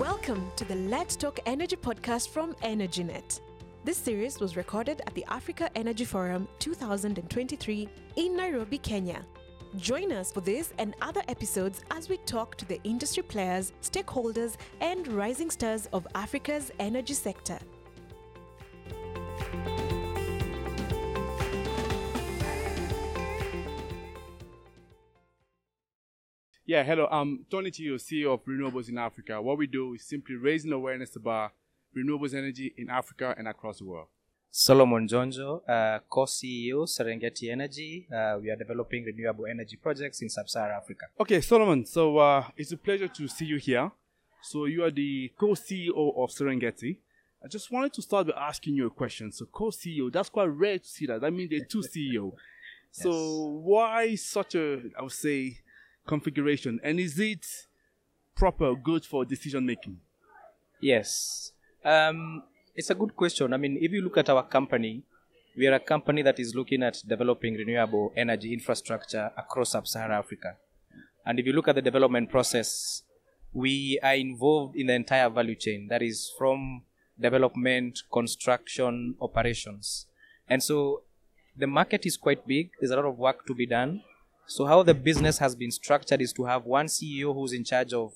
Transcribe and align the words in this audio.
Welcome 0.00 0.50
to 0.56 0.64
the 0.64 0.76
Let's 0.76 1.14
Talk 1.14 1.40
Energy 1.44 1.76
podcast 1.76 2.30
from 2.30 2.54
EnergyNet. 2.62 3.40
This 3.84 3.98
series 3.98 4.40
was 4.40 4.56
recorded 4.56 5.02
at 5.06 5.12
the 5.12 5.26
Africa 5.28 5.68
Energy 5.76 6.06
Forum 6.06 6.48
2023 6.58 7.86
in 8.16 8.34
Nairobi, 8.34 8.78
Kenya. 8.78 9.22
Join 9.76 10.10
us 10.10 10.32
for 10.32 10.40
this 10.40 10.72
and 10.78 10.96
other 11.02 11.20
episodes 11.28 11.82
as 11.90 12.08
we 12.08 12.16
talk 12.24 12.56
to 12.56 12.64
the 12.64 12.80
industry 12.82 13.22
players, 13.22 13.74
stakeholders, 13.82 14.56
and 14.80 15.06
rising 15.06 15.50
stars 15.50 15.86
of 15.92 16.06
Africa's 16.14 16.72
energy 16.78 17.12
sector. 17.12 17.58
Yeah, 26.70 26.84
hello. 26.84 27.08
I'm 27.10 27.46
Tony 27.50 27.72
Tiyou, 27.72 27.96
CEO 27.96 28.32
of 28.32 28.44
Renewables 28.44 28.88
in 28.88 28.96
Africa. 28.96 29.42
What 29.42 29.58
we 29.58 29.66
do 29.66 29.94
is 29.94 30.04
simply 30.04 30.36
raising 30.36 30.70
awareness 30.70 31.16
about 31.16 31.50
renewables 31.96 32.32
energy 32.32 32.72
in 32.78 32.88
Africa 32.88 33.34
and 33.36 33.48
across 33.48 33.80
the 33.80 33.86
world. 33.86 34.06
Solomon 34.52 35.08
Njonjo, 35.08 35.68
uh, 35.68 35.98
co-CEO 36.08 36.86
Serengeti 36.86 37.50
Energy. 37.50 38.06
Uh, 38.08 38.38
we 38.40 38.50
are 38.50 38.54
developing 38.54 39.02
renewable 39.04 39.46
energy 39.46 39.76
projects 39.82 40.22
in 40.22 40.28
sub-Saharan 40.28 40.76
Africa. 40.80 41.06
Okay, 41.18 41.40
Solomon. 41.40 41.84
So 41.84 42.18
uh, 42.18 42.44
it's 42.56 42.70
a 42.70 42.76
pleasure 42.76 43.08
to 43.08 43.26
see 43.26 43.46
you 43.46 43.56
here. 43.56 43.90
So 44.40 44.66
you 44.66 44.84
are 44.84 44.92
the 44.92 45.32
co-CEO 45.36 46.22
of 46.22 46.30
Serengeti. 46.30 46.98
I 47.44 47.48
just 47.48 47.72
wanted 47.72 47.94
to 47.94 48.02
start 48.02 48.28
by 48.28 48.34
asking 48.38 48.76
you 48.76 48.86
a 48.86 48.90
question. 48.90 49.32
So 49.32 49.46
co-CEO, 49.46 50.12
that's 50.12 50.28
quite 50.28 50.44
rare 50.44 50.78
to 50.78 50.86
see 50.86 51.06
that. 51.06 51.20
That 51.20 51.32
means 51.32 51.50
there 51.50 51.62
are 51.62 51.64
two 51.64 51.82
CEO. 51.82 52.30
So 52.92 53.60
why 53.64 54.14
such 54.14 54.54
a, 54.54 54.82
I 54.96 55.02
would 55.02 55.10
say, 55.10 55.58
configuration? 56.06 56.80
And 56.82 56.98
is 57.00 57.18
it 57.18 57.46
proper, 58.34 58.74
good 58.74 59.04
for 59.04 59.24
decision 59.24 59.66
making? 59.66 59.98
Yes. 60.80 61.52
Um, 61.84 62.42
it's 62.74 62.90
a 62.90 62.94
good 62.94 63.14
question. 63.16 63.52
I 63.52 63.56
mean, 63.56 63.78
if 63.80 63.92
you 63.92 64.02
look 64.02 64.16
at 64.16 64.28
our 64.30 64.42
company, 64.42 65.02
we 65.56 65.66
are 65.66 65.74
a 65.74 65.80
company 65.80 66.22
that 66.22 66.38
is 66.38 66.54
looking 66.54 66.82
at 66.82 67.02
developing 67.06 67.54
renewable 67.54 68.12
energy 68.16 68.52
infrastructure 68.52 69.30
across 69.36 69.70
sub-Saharan 69.70 70.12
Africa. 70.12 70.56
And 71.26 71.38
if 71.38 71.46
you 71.46 71.52
look 71.52 71.68
at 71.68 71.74
the 71.74 71.82
development 71.82 72.30
process, 72.30 73.02
we 73.52 73.98
are 74.02 74.14
involved 74.14 74.76
in 74.76 74.86
the 74.86 74.94
entire 74.94 75.28
value 75.28 75.56
chain. 75.56 75.88
That 75.88 76.02
is 76.02 76.32
from 76.38 76.82
development, 77.20 78.00
construction, 78.12 79.16
operations. 79.20 80.06
And 80.48 80.62
so 80.62 81.02
the 81.56 81.66
market 81.66 82.06
is 82.06 82.16
quite 82.16 82.46
big. 82.46 82.70
There's 82.80 82.92
a 82.92 82.96
lot 82.96 83.04
of 83.04 83.18
work 83.18 83.46
to 83.46 83.54
be 83.54 83.66
done. 83.66 84.02
So 84.50 84.66
how 84.66 84.82
the 84.82 84.94
business 84.94 85.38
has 85.38 85.54
been 85.54 85.70
structured 85.70 86.20
is 86.20 86.32
to 86.32 86.44
have 86.44 86.64
one 86.64 86.86
CEO 86.86 87.32
who's 87.32 87.52
in 87.52 87.62
charge 87.62 87.92
of 87.92 88.14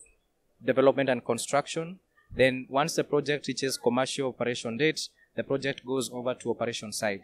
development 0.65 1.09
and 1.09 1.25
construction. 1.25 2.01
Then 2.29 2.67
once 2.69 2.97
the 2.97 3.05
project 3.05 3.47
reaches 3.47 3.79
commercial 3.79 4.31
operation 4.31 4.77
date, 4.77 5.01
the 5.37 5.45
project 5.45 5.87
goes 5.87 6.11
over 6.13 6.35
to 6.35 6.51
operation 6.51 6.91
side. 6.93 7.23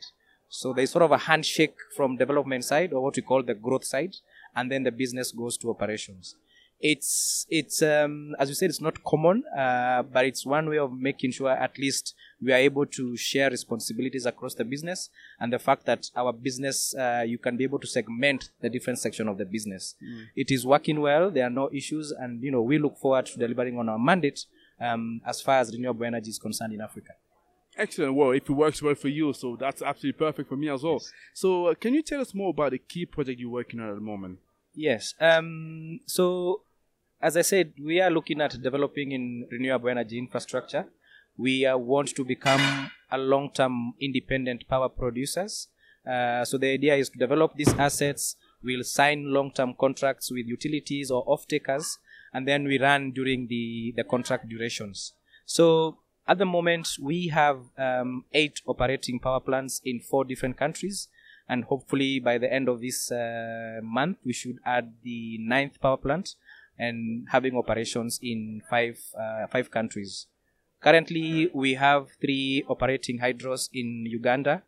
So 0.48 0.72
there's 0.72 0.92
sort 0.92 1.03
of 1.03 1.11
a 1.11 1.19
handshake 1.19 1.75
from 1.97 2.19
development 2.19 2.62
side 2.64 2.92
or 2.92 3.03
what 3.03 3.16
we 3.16 3.22
call 3.22 3.42
the 3.42 3.55
growth 3.55 3.84
side, 3.84 4.14
and 4.55 4.70
then 4.70 4.84
the 4.84 4.92
business 4.92 5.33
goes 5.33 5.56
to 5.56 5.70
operations. 5.70 6.36
It's 6.81 7.47
it's 7.50 7.83
um, 7.83 8.34
as 8.39 8.48
you 8.48 8.55
said, 8.55 8.70
it's 8.70 8.81
not 8.81 9.05
common, 9.05 9.45
uh, 9.56 10.03
but 10.03 10.25
it's 10.25 10.47
one 10.47 10.69
way 10.70 10.78
of 10.78 10.92
making 10.92 11.33
sure 11.33 11.50
at 11.50 11.78
least 11.78 12.14
we 12.42 12.53
are 12.53 12.56
able 12.56 12.87
to 12.87 13.17
share 13.17 13.50
responsibilities 13.50 14.25
across 14.25 14.55
the 14.55 14.64
business, 14.64 15.11
and 15.39 15.53
the 15.53 15.59
fact 15.59 15.84
that 15.84 16.06
our 16.17 16.33
business 16.33 16.95
uh, 16.95 17.22
you 17.27 17.37
can 17.37 17.59
be 17.59 17.64
able 17.64 17.78
to 17.78 17.87
segment 17.87 18.50
the 18.62 18.70
different 18.70 18.98
section 18.98 19.28
of 19.28 19.37
the 19.37 19.45
business. 19.45 19.95
It 20.34 20.50
is 20.50 20.64
working 20.64 21.00
well. 21.00 21.31
There 21.31 21.47
are 21.47 21.50
no 21.50 21.69
issues, 21.70 22.12
and 22.12 22.42
you 22.42 22.50
know 22.50 22.62
we 22.62 22.78
look 22.78 22.97
forward 22.97 23.27
to 23.27 23.39
delivering 23.39 23.78
on 23.78 23.89
our 23.91 23.98
mandate 23.98 24.47
um, 24.81 25.20
as 25.27 25.42
far 25.42 25.59
as 25.59 25.72
renewable 25.72 26.06
energy 26.06 26.31
is 26.31 26.39
concerned 26.39 26.72
in 26.72 26.81
Africa. 26.81 27.12
Excellent. 27.77 28.15
Well, 28.15 28.31
if 28.33 28.49
it 28.49 28.53
works 28.53 28.83
well 28.83 28.94
for 28.94 29.09
you, 29.09 29.33
so 29.33 29.56
that's 29.59 29.83
absolutely 29.83 30.19
perfect 30.19 30.49
for 30.49 30.56
me 30.56 30.69
as 30.69 30.83
well. 30.83 31.00
So, 31.34 31.66
uh, 31.66 31.75
can 31.75 31.94
you 31.94 32.03
tell 32.03 32.21
us 32.21 32.34
more 32.34 32.50
about 32.50 32.72
the 32.72 32.78
key 32.78 33.06
project 33.06 33.38
you're 33.38 33.50
working 33.50 33.81
on 33.81 33.91
at 33.91 33.94
the 33.94 34.00
moment? 34.00 34.38
Yes. 34.75 35.15
Um, 35.21 36.00
so, 36.06 36.62
as 37.20 37.36
I 37.36 37.42
said, 37.42 37.72
we 37.82 38.00
are 38.00 38.10
looking 38.10 38.41
at 38.41 38.60
developing 38.62 39.12
in 39.12 39.47
renewable 39.50 39.91
energy 39.91 40.19
infrastructure. 40.19 40.86
We 41.36 41.66
uh, 41.66 41.76
want 41.76 42.08
to 42.16 42.25
become 42.25 42.91
a 43.10 43.19
long-term 43.19 43.94
independent 44.00 44.66
power 44.69 44.88
producers. 44.88 45.69
Uh, 46.06 46.44
so 46.44 46.56
the 46.56 46.69
idea 46.69 46.97
is 46.97 47.10
to 47.10 47.19
develop 47.19 47.54
these 47.56 47.72
assets. 47.75 48.36
We'll 48.62 48.84
sign 48.84 49.32
long-term 49.32 49.75
contracts 49.78 50.30
with 50.30 50.47
utilities 50.47 51.10
or 51.10 51.22
off-takers, 51.26 51.98
and 52.32 52.48
then 52.48 52.64
we 52.64 52.78
run 52.78 53.12
during 53.12 53.48
the, 53.48 53.92
the 53.97 54.04
contract 54.04 54.48
durations. 54.48 55.12
So 55.44 55.98
at 56.26 56.38
the 56.38 56.47
moment, 56.47 56.88
we 57.00 57.28
have 57.28 57.60
um, 57.76 58.25
eight 58.32 58.62
operating 58.66 59.20
power 59.20 59.41
plants 59.41 59.80
in 59.84 60.00
four 60.00 60.25
different 60.25 60.56
countries 60.56 61.09
and 61.50 61.64
hopefully 61.64 62.20
by 62.20 62.38
the 62.38 62.50
end 62.50 62.69
of 62.69 62.80
this 62.80 63.10
uh, 63.10 63.80
month 63.82 64.19
we 64.25 64.32
should 64.32 64.59
add 64.64 64.92
the 65.03 65.36
ninth 65.41 65.80
power 65.80 65.97
plant 65.97 66.36
and 66.80 67.26
having 67.28 67.56
operations 67.56 68.18
in 68.22 68.62
five 68.70 68.96
uh, 69.12 69.46
five 69.52 69.70
countries. 69.70 70.26
Currently 70.82 71.50
we 71.52 71.74
have 71.74 72.08
three 72.20 72.64
operating 72.68 73.20
hydros 73.20 73.68
in 73.72 74.06
uganda. 74.08 74.62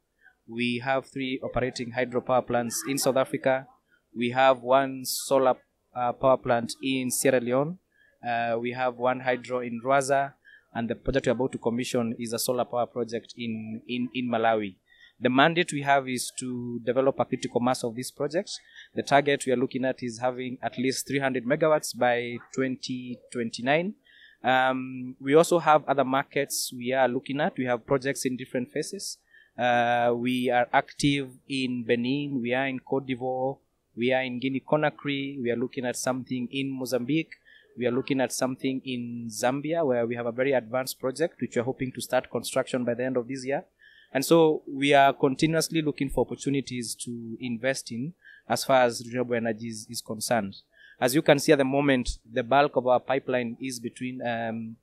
We 0.47 0.83
have 0.85 1.07
three 1.07 1.41
operating 1.43 1.93
hydropower 1.93 2.47
plants 2.47 2.77
in 2.87 2.99
south 2.99 3.17
africa. 3.17 3.67
We 4.15 4.31
have 4.31 4.61
one 4.61 5.05
solar 5.05 5.57
uh, 5.97 6.13
power 6.13 6.37
plant 6.37 6.75
in 6.83 7.11
sierra 7.11 7.41
leone. 7.41 7.79
Uh, 8.21 8.59
we 8.61 8.73
have 8.73 8.97
one 8.97 9.21
hydro 9.21 9.61
in 9.61 9.81
rwaza 9.85 10.35
and 10.75 10.89
the 10.89 10.95
project 10.95 11.27
we're 11.27 11.33
about 11.33 11.53
to 11.53 11.59
commission 11.59 12.15
is 12.19 12.33
a 12.33 12.39
solar 12.39 12.65
power 12.65 12.87
project 12.87 13.35
in, 13.37 13.81
in, 13.89 14.09
in 14.15 14.29
malawi 14.31 14.77
the 15.23 15.31
mandate 15.31 15.73
we 15.73 15.83
have 15.83 16.09
is 16.09 16.33
to 16.39 16.81
develop 16.85 17.21
a 17.21 17.25
critical 17.25 17.61
mass 17.61 17.85
of 17.85 17.95
these 17.95 18.11
projects. 18.11 18.59
The 18.95 19.05
target 19.05 19.45
we 19.47 19.53
are 19.53 19.57
looking 19.57 19.85
at 19.85 20.03
is 20.03 20.19
having 20.19 20.59
at 20.61 20.77
least 20.77 21.07
300 21.07 21.47
megawatts 21.47 21.97
by 21.97 22.39
2029. 22.55 23.95
Um, 24.43 25.15
we 25.21 25.35
also 25.35 25.61
have 25.61 25.85
other 25.87 26.05
markets 26.05 26.73
we 26.77 26.93
are 26.93 27.07
looking 27.07 27.41
at. 27.41 27.57
We 27.57 27.67
have 27.67 27.87
projects 27.87 28.25
in 28.25 28.37
different 28.37 28.73
phases. 28.73 29.19
Uh, 29.57 30.13
we 30.17 30.51
are 30.51 30.67
active 30.73 31.31
in 31.49 31.85
Benin. 31.85 32.41
We 32.43 32.53
are 32.53 32.67
in 32.67 32.81
Cote 32.81 33.07
d'Ivoire. 33.07 33.59
We 33.97 34.13
are 34.13 34.23
in 34.23 34.41
Guinea 34.41 34.65
Conakry. 34.69 35.41
We 35.41 35.53
are 35.53 35.57
looking 35.57 35.87
at 35.87 35.97
something 35.97 36.49
in 36.51 36.77
Mozambique. 36.77 37.35
We 37.79 37.87
are 37.87 37.93
looking 37.93 38.21
at 38.21 38.33
something 38.33 38.83
in 38.85 39.29
Zambia 39.31 39.87
where 39.87 40.05
we 40.05 40.17
have 40.17 40.27
a 40.27 40.33
very 40.33 40.53
advanced 40.53 40.99
project 40.99 41.41
which 41.41 41.55
we 41.55 41.61
are 41.61 41.65
hoping 41.65 41.93
to 41.93 42.01
start 42.01 42.29
construction 42.29 42.85
by 42.85 42.95
the 42.95 43.05
end 43.05 43.17
of 43.17 43.29
this 43.29 43.47
year. 43.47 43.65
And 44.15 44.25
so 44.25 44.63
we 44.69 44.93
are 44.93 45.13
continuously 45.13 45.83
looking 45.83 46.11
for 46.11 46.25
opportunities 46.25 46.95
to 47.05 47.37
invest 47.41 47.91
in 47.91 48.13
as 48.49 48.65
far 48.65 48.83
as 48.83 49.03
renewable 49.07 49.35
energy 49.35 49.69
is, 49.69 49.87
is 49.89 50.01
concerned. 50.01 50.57
As 51.01 51.15
you 51.15 51.23
can 51.23 51.39
see 51.39 51.53
at 51.53 51.59
the 51.59 51.65
moment, 51.65 52.19
the 52.31 52.43
bulk 52.43 52.77
of 52.77 52.87
our 52.87 53.01
pipeline 53.01 53.57
is 53.61 53.81
between 53.81 54.21
um, 54.27 54.77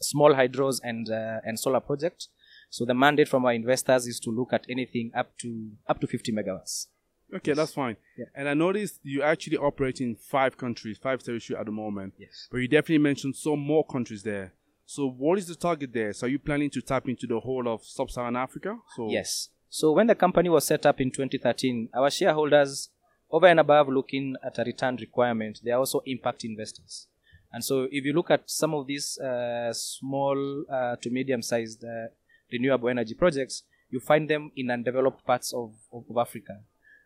small 0.00 0.34
hydros 0.34 0.80
and 0.82 1.08
uh, 1.10 1.40
and 1.44 1.58
solar 1.58 1.80
projects. 1.80 2.28
So 2.70 2.84
the 2.84 2.94
mandate 2.94 3.28
from 3.28 3.44
our 3.46 3.52
investors 3.52 4.06
is 4.06 4.20
to 4.20 4.30
look 4.30 4.52
at 4.52 4.66
anything 4.68 5.10
up 5.16 5.36
to 5.38 5.70
up 5.88 6.00
to 6.00 6.06
50 6.06 6.32
megawatts. 6.32 6.86
Okay, 7.34 7.52
that's 7.52 7.74
fine. 7.74 7.96
Yeah. 8.16 8.26
And 8.34 8.48
I 8.48 8.54
noticed 8.54 9.00
you 9.02 9.22
actually 9.22 9.58
operate 9.58 10.00
in 10.00 10.16
five 10.16 10.56
countries, 10.56 10.98
five 10.98 11.22
territories 11.22 11.58
at 11.58 11.66
the 11.66 11.72
moment. 11.72 12.14
Yes. 12.18 12.48
But 12.50 12.58
you 12.58 12.68
definitely 12.68 12.98
mentioned 12.98 13.36
some 13.36 13.58
more 13.58 13.84
countries 13.84 14.22
there. 14.22 14.54
So, 14.90 15.06
what 15.06 15.38
is 15.38 15.46
the 15.46 15.54
target 15.54 15.92
there? 15.92 16.14
So, 16.14 16.26
are 16.26 16.30
you 16.30 16.38
planning 16.38 16.70
to 16.70 16.80
tap 16.80 17.10
into 17.10 17.26
the 17.26 17.38
whole 17.38 17.68
of 17.68 17.84
sub-Saharan 17.84 18.36
Africa? 18.36 18.78
So, 18.96 19.10
Yes. 19.10 19.50
So 19.68 19.92
when 19.92 20.06
the 20.06 20.14
company 20.14 20.48
was 20.48 20.64
set 20.64 20.86
up 20.86 20.98
in 20.98 21.10
2013, 21.10 21.90
our 21.94 22.10
shareholders, 22.10 22.88
over 23.30 23.46
and 23.48 23.60
above 23.60 23.88
looking 23.88 24.34
at 24.42 24.58
a 24.58 24.64
return 24.64 24.96
requirement, 24.96 25.60
they 25.62 25.70
are 25.72 25.78
also 25.78 26.00
impact 26.06 26.42
investors. 26.42 27.06
And 27.52 27.62
so 27.62 27.86
if 27.90 28.02
you 28.06 28.14
look 28.14 28.30
at 28.30 28.48
some 28.48 28.72
of 28.72 28.86
these 28.86 29.18
uh, 29.18 29.74
small 29.74 30.64
uh, 30.72 30.96
to 30.96 31.10
medium-sized 31.10 31.84
uh, 31.84 32.06
renewable 32.50 32.88
energy 32.88 33.12
projects, 33.12 33.64
you 33.90 34.00
find 34.00 34.30
them 34.30 34.50
in 34.56 34.70
undeveloped 34.70 35.22
parts 35.26 35.52
of, 35.52 35.74
of 35.92 36.04
Africa. 36.16 36.60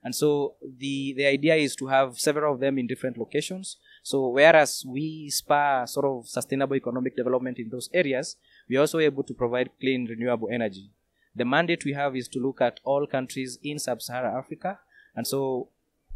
And 0.04 0.14
so 0.14 0.54
the, 0.78 1.14
the 1.16 1.26
idea 1.26 1.56
is 1.56 1.74
to 1.76 1.88
have 1.88 2.18
several 2.18 2.54
of 2.54 2.60
them 2.60 2.78
in 2.78 2.86
different 2.86 3.18
locations. 3.18 3.76
So 4.02 4.28
whereas 4.28 4.84
we 4.86 5.30
spur 5.30 5.84
sort 5.86 6.06
of 6.06 6.28
sustainable 6.28 6.76
economic 6.76 7.16
development 7.16 7.58
in 7.58 7.70
those 7.70 7.88
areas, 7.94 8.36
we 8.68 8.76
are 8.76 8.80
also 8.80 8.98
able 8.98 9.22
to 9.22 9.34
provide 9.34 9.70
clean 9.80 10.06
renewable 10.06 10.48
energy. 10.52 10.90
The 11.34 11.44
mandate 11.44 11.84
we 11.84 11.92
have 11.92 12.16
is 12.16 12.28
to 12.28 12.40
look 12.40 12.60
at 12.60 12.80
all 12.84 13.06
countries 13.06 13.58
in 13.62 13.78
sub-Saharan 13.78 14.36
Africa. 14.36 14.80
And 15.14 15.26
so 15.26 15.68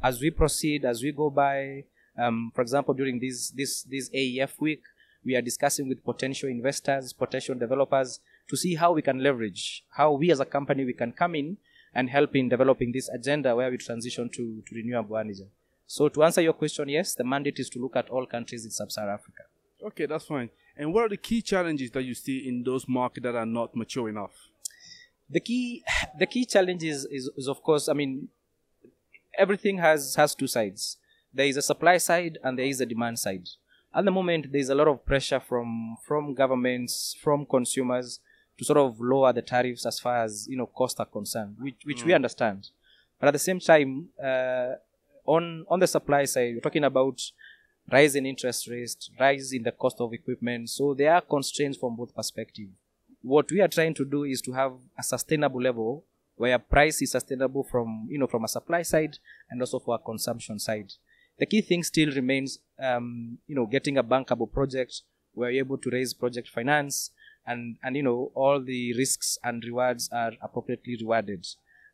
as 0.03 0.21
we 0.21 0.31
proceed, 0.31 0.85
as 0.85 1.03
we 1.03 1.12
go 1.12 1.31
by, 1.31 1.85
um, 2.19 2.50
for 2.55 2.61
example, 2.61 2.93
during 2.93 3.21
this, 3.21 3.50
this, 3.50 3.83
this 3.85 4.11
AEF 4.11 4.61
week, 4.61 4.83
we 5.25 5.35
are 5.35 5.43
discussing 5.43 5.88
with 5.88 6.05
potential 6.05 6.49
investors, 6.49 7.12
potential 7.12 7.55
developers 7.55 8.21
to 8.49 8.56
see 8.56 8.75
how 8.75 8.93
we 8.93 9.03
can 9.03 9.23
leverage, 9.23 9.85
how 9.91 10.12
we 10.12 10.31
as 10.31 10.41
a 10.41 10.44
company 10.44 10.85
we 10.85 10.93
can 10.93 11.12
come 11.12 11.35
in 11.35 11.56
and 11.94 12.11
help 12.11 12.37
in 12.37 12.49
developing 12.49 12.93
this 12.93 13.09
agenda 13.09 13.56
where 13.56 13.71
we 13.71 13.77
transition 13.77 14.29
to, 14.29 14.62
to 14.67 14.75
renewable 14.75 15.17
energy. 15.17 15.49
So 15.87 16.09
to 16.09 16.25
answer 16.25 16.41
your 16.41 16.53
question, 16.53 16.88
yes, 16.88 17.15
the 17.15 17.25
mandate 17.25 17.59
is 17.59 17.69
to 17.71 17.79
look 17.79 17.97
at 17.97 18.09
all 18.11 18.27
countries 18.27 18.65
in 18.65 18.71
sub-Saharan 18.71 19.15
Africa. 19.15 19.44
Okay, 19.85 20.06
that's 20.06 20.25
fine. 20.25 20.50
And 20.77 20.93
what 20.93 21.05
are 21.05 21.09
the 21.09 21.17
key 21.17 21.43
challenges 21.43 21.91
that 21.93 22.03
you 22.03 22.15
see 22.15 22.49
in 22.49 22.62
those 22.65 22.88
markets 22.88 23.25
that 23.25 23.35
are 23.35 23.47
not 23.47 23.75
mature 23.77 24.09
enough? 24.09 24.33
The 25.31 25.41
key, 25.41 25.85
the 26.19 26.27
key 26.27 26.44
challenge 26.44 26.83
is, 26.83 27.06
is, 27.11 27.31
is 27.37 27.49
of 27.49 27.62
course, 27.62 27.88
I 27.88 27.93
mean, 27.93 28.29
everything 29.38 29.79
has 29.79 30.15
has 30.17 30.35
two 30.35 30.47
sides. 30.47 30.99
There 31.33 31.47
is 31.47 31.56
a 31.56 31.62
supply 31.62 31.99
side 31.99 32.38
and 32.43 32.59
there 32.59 32.67
is 32.67 32.81
a 32.81 32.87
demand 32.87 33.19
side. 33.19 33.49
At 33.94 34.05
the 34.05 34.11
moment, 34.11 34.53
there 34.53 34.61
is 34.61 34.69
a 34.69 34.75
lot 34.75 34.88
of 34.88 35.05
pressure 35.05 35.41
from 35.41 35.97
from 36.06 36.35
governments, 36.35 37.17
from 37.23 37.47
consumers 37.47 38.21
to 38.59 38.65
sort 38.65 38.79
of 38.79 39.00
lower 39.00 39.33
the 39.33 39.43
tariffs 39.43 39.87
as 39.87 39.99
far 40.00 40.25
as 40.25 40.47
you 40.49 40.56
know 40.56 40.67
costs 40.67 41.00
are 41.00 41.06
concerned, 41.06 41.56
which 41.59 41.77
which 41.85 42.05
we 42.05 42.12
understand. 42.12 42.69
But 43.19 43.29
at 43.29 43.33
the 43.33 43.38
same 43.38 43.61
time, 43.61 44.09
uh, 44.23 44.75
on 45.26 45.64
on 45.69 45.81
the 45.81 45.87
supply 45.87 46.25
side, 46.25 46.55
we're 46.55 46.61
talking 46.61 46.84
about 46.84 47.20
rise 47.90 48.17
in 48.17 48.26
interest 48.26 48.69
rates, 48.69 49.11
rise 49.19 49.52
in 49.52 49.62
the 49.62 49.73
cost 49.73 50.00
of 50.00 50.12
equipment. 50.12 50.70
So 50.70 50.94
there 50.94 51.14
are 51.14 51.20
constraints 51.20 51.78
from 51.78 51.96
both 51.96 52.14
perspectives. 52.14 52.73
What 53.23 53.50
we 53.50 53.61
are 53.61 53.69
trying 53.69 53.94
to 53.94 54.05
do 54.05 54.25
is 54.25 54.40
to 54.43 54.52
have 54.52 54.73
a 54.99 55.02
sustainable 55.02 55.61
level 55.61 56.05
where 56.37 56.58
price 56.58 57.00
is 57.02 57.12
sustainable 57.12 57.64
from 57.64 58.06
you 58.11 58.19
know 58.19 58.26
from 58.26 58.44
a 58.44 58.49
supply 58.49 58.82
side 58.82 59.19
and 59.50 59.61
also 59.61 59.78
for 59.78 59.94
a 59.94 59.99
consumption 59.99 60.58
side. 60.58 60.93
The 61.38 61.46
key 61.46 61.61
thing 61.61 61.82
still 61.82 62.12
remains 62.12 62.58
um, 62.78 63.38
you 63.46 63.55
know 63.55 63.67
getting 63.67 63.99
a 63.99 64.05
bankable 64.05 64.50
project 64.50 65.02
where 65.34 65.50
you're 65.50 65.64
able 65.64 65.78
to 65.78 65.90
raise 65.90 66.14
project 66.14 66.49
finance 66.49 67.11
and 67.46 67.76
and 67.82 67.96
you 67.96 68.02
know 68.02 68.31
all 68.34 68.61
the 68.61 68.94
risks 68.94 69.38
and 69.44 69.64
rewards 69.64 70.08
are 70.12 70.32
appropriately 70.43 70.96
rewarded. 71.00 71.46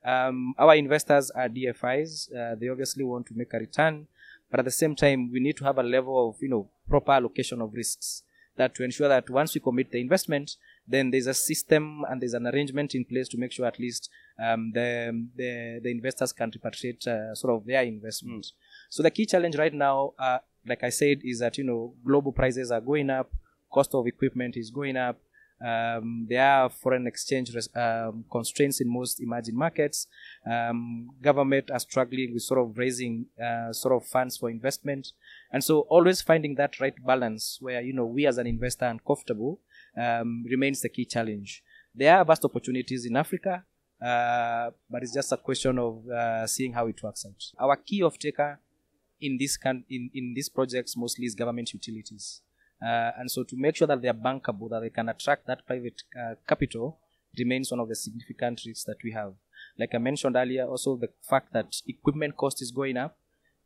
Um, 0.05 0.55
our 0.59 0.75
investors 0.75 1.31
are 1.31 1.49
DFIs. 1.49 2.35
Uh, 2.35 2.55
they 2.59 2.69
obviously 2.69 3.05
want 3.05 3.27
to 3.27 3.35
make 3.35 3.53
a 3.55 3.59
return, 3.59 4.07
but 4.51 4.61
at 4.61 4.65
the 4.65 4.71
same 4.71 4.97
time, 4.97 5.31
we 5.33 5.41
need 5.41 5.57
to 5.59 5.65
have 5.65 5.79
a 5.79 5.83
level 5.83 6.29
of 6.29 6.37
you 6.41 6.49
know 6.49 6.69
proper 6.89 7.13
allocation 7.13 7.61
of 7.61 7.73
risks 7.75 8.23
that 8.57 8.75
to 8.75 8.85
ensure 8.85 9.09
that 9.09 9.29
once 9.31 9.55
we 9.55 9.61
commit 9.61 9.91
the 9.91 10.01
investment, 10.01 10.57
then 10.87 11.11
there's 11.11 11.27
a 11.27 11.35
system 11.35 12.05
and 12.09 12.21
there's 12.21 12.35
an 12.35 12.47
arrangement 12.47 12.95
in 12.95 13.05
place 13.05 13.29
to 13.29 13.39
make 13.39 13.53
sure 13.53 13.67
at 13.67 13.79
least 13.79 14.11
um, 14.43 14.73
the, 14.75 15.27
the, 15.37 15.81
the 15.83 15.91
investors 15.91 16.33
can 16.33 16.51
repatriate 16.51 17.07
uh, 17.07 17.35
sort 17.35 17.55
of 17.55 17.67
their 17.67 17.83
investment. 17.83 18.45
Mm. 18.45 18.53
So 18.91 19.03
the 19.03 19.11
key 19.11 19.27
challenge 19.27 19.57
right 19.57 19.73
now, 19.73 20.13
uh, 20.19 20.39
like 20.67 20.85
I 20.85 20.91
said, 20.91 21.21
is 21.25 21.39
that 21.39 21.57
you 21.57 21.65
know 21.65 21.95
global 22.05 22.33
prices 22.33 22.71
are 22.71 22.81
going 22.81 23.11
up, 23.11 23.31
cost 23.73 23.95
of 23.95 24.07
equipment 24.07 24.57
is 24.57 24.71
going 24.71 24.97
up. 24.97 25.19
Um, 25.65 26.27
there 26.29 26.45
are 26.45 26.69
foreign 26.71 27.07
exchange 27.07 27.55
res- 27.55 27.69
um, 27.77 28.25
constraints 28.31 28.81
in 28.81 28.93
most 28.93 29.21
emerging 29.21 29.57
markets. 29.57 30.07
Um, 30.51 31.11
government 31.21 31.71
are 31.71 31.79
struggling 31.79 32.33
with 32.33 32.43
sort 32.43 32.61
of 32.61 32.77
raising 32.77 33.27
uh, 33.43 33.73
sort 33.73 33.95
of 33.95 34.07
funds 34.09 34.37
for 34.37 34.51
investment, 34.51 35.13
and 35.53 35.63
so 35.63 35.81
always 35.81 36.21
finding 36.21 36.57
that 36.57 36.81
right 36.81 36.95
balance 37.07 37.59
where 37.61 37.81
you 37.81 37.93
know 37.93 38.07
we 38.07 38.27
as 38.27 38.39
an 38.39 38.47
investor 38.47 38.87
are 38.87 38.99
comfortable 39.07 39.61
um, 39.97 40.45
remains 40.51 40.81
the 40.81 40.89
key 40.89 41.05
challenge. 41.05 41.63
There 41.95 42.17
are 42.17 42.25
vast 42.25 42.45
opportunities 42.45 43.05
in 43.05 43.17
Africa, 43.17 43.65
uh, 44.01 44.71
but 44.91 45.03
it's 45.03 45.15
just 45.15 45.31
a 45.31 45.37
question 45.37 45.79
of 45.79 46.09
uh, 46.09 46.47
seeing 46.47 46.73
how 46.73 46.87
it 46.89 47.01
works 47.03 47.25
out. 47.25 47.65
Our 47.65 47.77
key 47.77 48.03
off 48.03 48.19
taker 48.19 48.59
in 49.21 49.39
this 49.39 49.57
can 49.57 49.85
in, 49.89 50.11
in 50.13 50.35
these 50.35 50.49
projects 50.49 50.97
mostly 50.97 51.27
is 51.27 51.35
government 51.35 51.73
utilities. 51.73 52.41
Uh, 52.85 53.13
and 53.19 53.31
so 53.31 53.45
to 53.45 53.57
make 53.57 53.77
sure 53.77 53.87
that 53.87 54.03
they 54.03 54.09
are 54.09 54.15
bankable, 54.15 54.69
that 54.71 54.81
they 54.81 54.91
can 54.91 55.09
attract 55.09 55.47
that 55.47 55.67
private 55.67 56.03
uh, 56.19 56.35
capital, 56.49 56.99
remains 57.39 57.71
one 57.71 57.81
of 57.81 57.89
the 57.89 57.95
significant 57.95 58.61
risks 58.67 58.85
that 58.85 58.97
we 59.05 59.13
have. 59.13 59.35
Like 59.79 59.95
I 59.95 59.99
mentioned 59.99 60.37
earlier, 60.37 60.67
also 60.67 60.97
the 60.97 61.09
fact 61.29 61.53
that 61.53 61.77
equipment 61.87 62.37
cost 62.37 62.61
is 62.61 62.71
going 62.71 62.97
up, 62.97 63.17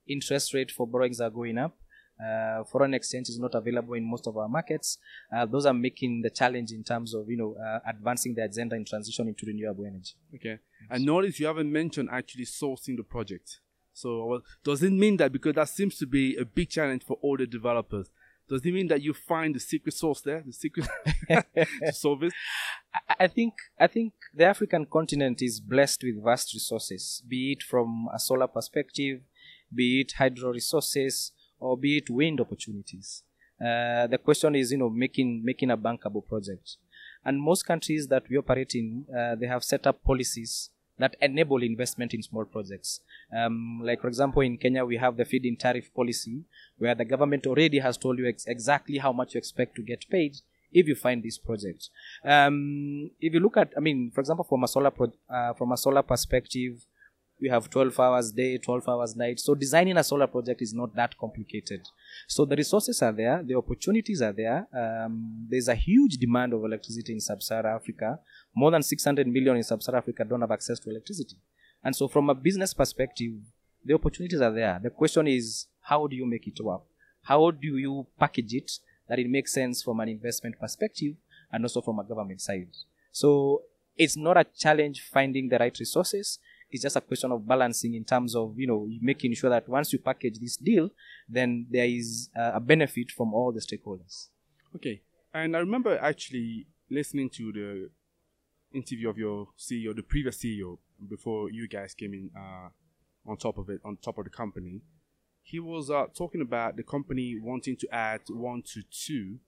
interest 0.06 0.54
rate 0.54 0.70
for 0.70 0.86
borrowings 0.86 1.20
are 1.20 1.30
going 1.30 1.58
up, 1.58 1.76
uh, 2.24 2.64
foreign 2.64 2.94
exchange 2.94 3.28
is 3.28 3.38
not 3.38 3.54
available 3.54 3.94
in 3.94 4.08
most 4.08 4.26
of 4.26 4.36
our 4.36 4.48
markets. 4.48 4.98
Uh, 5.34 5.44
those 5.44 5.66
are 5.66 5.74
making 5.74 6.22
the 6.22 6.30
challenge 6.30 6.70
in 6.72 6.82
terms 6.82 7.14
of 7.14 7.28
you 7.28 7.36
know 7.36 7.54
uh, 7.62 7.80
advancing 7.88 8.34
the 8.34 8.42
agenda 8.42 8.74
in 8.74 8.84
transition 8.84 9.28
into 9.28 9.44
renewable 9.46 9.84
energy. 9.84 10.14
Okay, 10.34 10.58
I 10.90 10.98
notice 10.98 11.38
you 11.40 11.46
haven't 11.46 11.70
mentioned 11.70 12.08
actually 12.10 12.44
sourcing 12.44 12.96
the 12.96 13.02
project. 13.02 13.60
So 13.92 14.42
does 14.62 14.82
it 14.82 14.92
mean 14.92 15.16
that 15.18 15.32
because 15.32 15.54
that 15.54 15.68
seems 15.68 15.96
to 15.98 16.06
be 16.06 16.36
a 16.36 16.44
big 16.44 16.68
challenge 16.68 17.02
for 17.04 17.18
all 17.22 17.36
the 17.36 17.46
developers? 17.46 18.10
Does 18.48 18.64
it 18.64 18.72
mean 18.72 18.86
that 18.88 19.02
you 19.02 19.12
find 19.12 19.54
the 19.54 19.60
secret 19.60 19.94
source 19.94 20.20
there, 20.20 20.42
the 20.46 20.52
secret 20.52 20.86
to 21.28 21.92
solve 21.92 22.22
it? 22.22 22.32
I 23.18 23.26
think 23.26 23.54
I 23.78 23.88
think 23.88 24.12
the 24.32 24.44
African 24.44 24.86
continent 24.86 25.42
is 25.42 25.60
blessed 25.60 26.04
with 26.04 26.22
vast 26.22 26.54
resources, 26.54 27.22
be 27.26 27.52
it 27.52 27.62
from 27.62 28.08
a 28.14 28.18
solar 28.18 28.46
perspective, 28.46 29.20
be 29.74 30.00
it 30.02 30.12
hydro 30.12 30.50
resources, 30.50 31.32
or 31.58 31.76
be 31.76 31.98
it 31.98 32.08
wind 32.08 32.40
opportunities. 32.40 33.24
Uh, 33.60 34.06
the 34.06 34.18
question 34.18 34.54
is, 34.54 34.70
you 34.70 34.78
know, 34.78 34.90
making 34.90 35.42
making 35.44 35.70
a 35.70 35.76
bankable 35.76 36.26
project. 36.26 36.76
And 37.24 37.42
most 37.42 37.64
countries 37.64 38.06
that 38.08 38.22
we 38.30 38.36
operate 38.36 38.76
in, 38.76 39.04
uh, 39.10 39.34
they 39.34 39.46
have 39.46 39.64
set 39.64 39.86
up 39.86 40.04
policies 40.04 40.70
that 40.98 41.16
enable 41.20 41.62
investment 41.62 42.14
in 42.14 42.22
small 42.22 42.44
projects. 42.44 43.00
Um, 43.36 43.82
like, 43.84 44.00
for 44.00 44.08
example, 44.08 44.42
in 44.42 44.56
Kenya, 44.56 44.84
we 44.84 44.96
have 44.96 45.16
the 45.16 45.24
feed-in 45.24 45.56
tariff 45.56 45.92
policy, 45.94 46.44
where 46.78 46.94
the 46.94 47.04
government 47.04 47.46
already 47.46 47.78
has 47.80 47.96
told 47.96 48.18
you 48.18 48.28
ex- 48.28 48.46
exactly 48.46 48.98
how 48.98 49.12
much 49.12 49.34
you 49.34 49.38
expect 49.38 49.76
to 49.76 49.82
get 49.82 50.08
paid 50.08 50.36
if 50.72 50.86
you 50.86 50.94
find 50.94 51.22
this 51.22 51.38
project. 51.38 51.90
Um, 52.24 53.10
if 53.20 53.32
you 53.32 53.40
look 53.40 53.56
at, 53.56 53.72
I 53.76 53.80
mean, 53.80 54.10
for 54.14 54.20
example, 54.20 54.44
from 54.48 54.64
a 54.64 54.68
solar 54.68 54.90
pro- 54.90 55.12
uh, 55.28 55.54
from 55.54 55.72
a 55.72 55.76
solar 55.76 56.02
perspective, 56.02 56.84
we 57.40 57.48
have 57.48 57.68
12 57.68 57.98
hours 58.00 58.32
day 58.32 58.58
12 58.58 58.88
hours 58.88 59.14
night. 59.14 59.38
So 59.40 59.54
designing 59.54 59.96
a 59.96 60.04
solar 60.04 60.26
project 60.26 60.62
is 60.62 60.72
not 60.72 60.94
that 60.96 61.16
complicated. 61.18 61.86
So 62.26 62.44
the 62.44 62.56
resources 62.56 63.02
are 63.02 63.12
there 63.12 63.42
the 63.42 63.54
opportunities 63.54 64.22
are 64.22 64.32
there. 64.32 64.66
Um, 64.72 65.46
there's 65.48 65.68
a 65.68 65.74
huge 65.74 66.16
demand 66.16 66.52
of 66.52 66.64
electricity 66.64 67.12
in 67.12 67.20
sub-saharan 67.20 67.74
africa. 67.76 68.18
More 68.54 68.70
than 68.70 68.82
600 68.82 69.26
million 69.26 69.56
in 69.56 69.62
sub-saharan 69.62 69.98
africa 69.98 70.24
don't 70.24 70.40
have 70.40 70.50
access 70.50 70.78
to 70.80 70.90
electricity. 70.90 71.36
And 71.84 71.94
so 71.94 72.08
from 72.08 72.30
a 72.30 72.34
business 72.34 72.72
perspective 72.72 73.34
the 73.84 73.94
opportunities 73.94 74.40
are 74.40 74.52
there. 74.52 74.80
The 74.82 74.90
question 74.90 75.26
is 75.26 75.66
how 75.82 76.06
do 76.06 76.16
you 76.16 76.26
make 76.26 76.46
it 76.46 76.58
work? 76.62 76.82
How 77.22 77.50
do 77.50 77.76
you 77.76 78.06
package 78.18 78.54
it 78.54 78.72
that 79.08 79.18
it 79.18 79.28
makes 79.28 79.52
sense 79.52 79.82
from 79.82 80.00
an 80.00 80.08
investment 80.08 80.58
perspective 80.58 81.14
and 81.52 81.64
also 81.64 81.80
from 81.80 81.98
a 81.98 82.04
government 82.04 82.40
side? 82.40 82.68
So 83.12 83.62
it's 83.96 84.16
not 84.16 84.36
a 84.36 84.44
challenge 84.44 85.02
finding 85.12 85.48
the 85.48 85.58
right 85.58 85.76
resources 85.78 86.38
it's 86.70 86.82
just 86.82 86.96
a 86.96 87.00
question 87.00 87.32
of 87.32 87.46
balancing 87.46 87.94
in 87.94 88.04
terms 88.04 88.34
of 88.34 88.54
you 88.58 88.66
know 88.66 88.88
making 89.00 89.34
sure 89.34 89.50
that 89.50 89.68
once 89.68 89.92
you 89.92 89.98
package 89.98 90.38
this 90.38 90.56
deal, 90.56 90.90
then 91.28 91.66
there 91.70 91.86
is 91.86 92.28
uh, 92.38 92.52
a 92.54 92.60
benefit 92.60 93.10
from 93.10 93.32
all 93.34 93.52
the 93.52 93.60
stakeholders. 93.60 94.28
Okay, 94.74 95.02
and 95.32 95.56
I 95.56 95.60
remember 95.60 95.98
actually 95.98 96.66
listening 96.90 97.30
to 97.30 97.52
the 97.52 97.90
interview 98.76 99.08
of 99.08 99.18
your 99.18 99.48
CEO, 99.58 99.94
the 99.94 100.02
previous 100.02 100.38
CEO, 100.38 100.78
before 101.08 101.50
you 101.50 101.68
guys 101.68 101.94
came 101.94 102.12
in 102.14 102.30
uh, 102.36 102.68
on 103.30 103.36
top 103.36 103.58
of 103.58 103.68
it, 103.70 103.80
on 103.84 103.96
top 103.96 104.18
of 104.18 104.24
the 104.24 104.30
company. 104.30 104.82
He 105.42 105.60
was 105.60 105.90
uh, 105.90 106.06
talking 106.16 106.40
about 106.40 106.76
the 106.76 106.82
company 106.82 107.36
wanting 107.40 107.76
to 107.76 107.94
add 107.94 108.22
one 108.28 108.62
to 108.74 108.82
two 108.90 109.38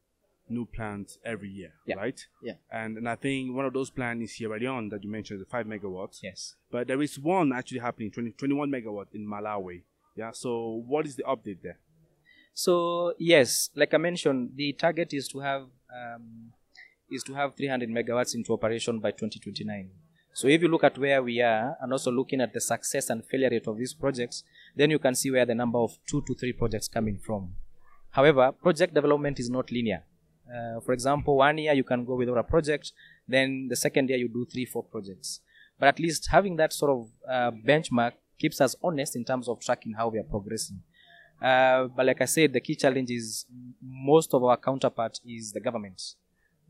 new 0.50 0.66
plants 0.66 1.18
every 1.24 1.48
year, 1.48 1.72
yeah. 1.86 1.96
right? 1.96 2.26
Yeah. 2.42 2.54
And 2.70 2.96
and 2.98 3.08
I 3.08 3.14
think 3.14 3.54
one 3.54 3.66
of 3.66 3.72
those 3.72 3.90
plants 3.90 4.24
is 4.24 4.36
Sierra 4.36 4.58
Leone 4.58 4.88
that 4.90 5.02
you 5.04 5.10
mentioned, 5.10 5.40
the 5.40 5.46
five 5.46 5.66
megawatts. 5.66 6.18
Yes. 6.22 6.56
But 6.70 6.86
there 6.88 7.00
is 7.02 7.18
one 7.18 7.52
actually 7.52 7.80
happening, 7.80 8.10
20, 8.10 8.32
21 8.32 8.70
megawatt 8.70 9.06
in 9.14 9.26
Malawi. 9.26 9.82
Yeah. 10.16 10.30
So 10.32 10.82
what 10.86 11.06
is 11.06 11.16
the 11.16 11.24
update 11.24 11.62
there? 11.62 11.78
So 12.54 13.14
yes, 13.18 13.70
like 13.74 13.94
I 13.94 13.98
mentioned, 13.98 14.52
the 14.56 14.72
target 14.72 15.12
is 15.12 15.28
to 15.28 15.40
have 15.40 15.62
um, 15.62 16.52
is 17.10 17.22
to 17.24 17.34
have 17.34 17.54
300 17.56 17.88
megawatts 17.88 18.34
into 18.34 18.52
operation 18.52 18.98
by 18.98 19.10
2029. 19.12 19.90
So 20.34 20.46
if 20.46 20.62
you 20.62 20.68
look 20.68 20.84
at 20.84 20.98
where 20.98 21.22
we 21.22 21.40
are 21.40 21.76
and 21.80 21.92
also 21.92 22.12
looking 22.12 22.40
at 22.40 22.52
the 22.52 22.60
success 22.60 23.10
and 23.10 23.24
failure 23.24 23.50
rate 23.50 23.66
of 23.66 23.76
these 23.76 23.94
projects, 23.94 24.44
then 24.76 24.90
you 24.90 24.98
can 24.98 25.14
see 25.14 25.30
where 25.30 25.46
the 25.46 25.54
number 25.54 25.78
of 25.78 25.98
two 26.06 26.22
to 26.28 26.34
three 26.34 26.52
projects 26.52 26.86
coming 26.86 27.18
from. 27.18 27.54
However, 28.10 28.52
project 28.52 28.94
development 28.94 29.40
is 29.40 29.50
not 29.50 29.72
linear. 29.72 30.04
Uh, 30.48 30.80
for 30.80 30.92
example, 30.92 31.36
one 31.36 31.58
year 31.58 31.74
you 31.74 31.84
can 31.84 32.04
go 32.04 32.14
without 32.14 32.38
a 32.38 32.42
project, 32.42 32.92
then 33.26 33.68
the 33.68 33.76
second 33.76 34.08
year 34.08 34.18
you 34.18 34.28
do 34.28 34.46
three, 34.50 34.64
four 34.64 34.82
projects. 34.82 35.40
But 35.78 35.88
at 35.88 35.98
least 35.98 36.28
having 36.30 36.56
that 36.56 36.72
sort 36.72 36.90
of 36.90 37.08
uh, 37.28 37.50
benchmark 37.66 38.12
keeps 38.38 38.60
us 38.60 38.74
honest 38.82 39.16
in 39.16 39.24
terms 39.24 39.48
of 39.48 39.60
tracking 39.60 39.92
how 39.92 40.08
we 40.08 40.18
are 40.18 40.24
progressing. 40.24 40.80
Uh, 41.40 41.84
but 41.84 42.06
like 42.06 42.20
I 42.20 42.24
said, 42.24 42.52
the 42.52 42.60
key 42.60 42.74
challenge 42.74 43.10
is 43.10 43.46
most 43.80 44.34
of 44.34 44.42
our 44.42 44.56
counterpart 44.56 45.20
is 45.24 45.52
the 45.52 45.60
government. 45.60 46.02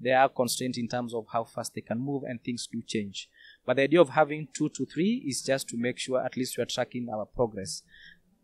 They 0.00 0.12
are 0.12 0.28
constrained 0.28 0.76
in 0.76 0.88
terms 0.88 1.14
of 1.14 1.26
how 1.32 1.44
fast 1.44 1.74
they 1.74 1.80
can 1.80 1.98
move, 1.98 2.22
and 2.22 2.42
things 2.42 2.68
do 2.70 2.82
change. 2.86 3.28
But 3.66 3.76
the 3.76 3.82
idea 3.82 4.00
of 4.00 4.10
having 4.10 4.48
two 4.56 4.68
to 4.70 4.86
three 4.86 5.24
is 5.26 5.42
just 5.42 5.68
to 5.70 5.76
make 5.76 5.98
sure 5.98 6.24
at 6.24 6.36
least 6.36 6.56
we 6.56 6.62
are 6.62 6.66
tracking 6.66 7.08
our 7.12 7.26
progress. 7.26 7.82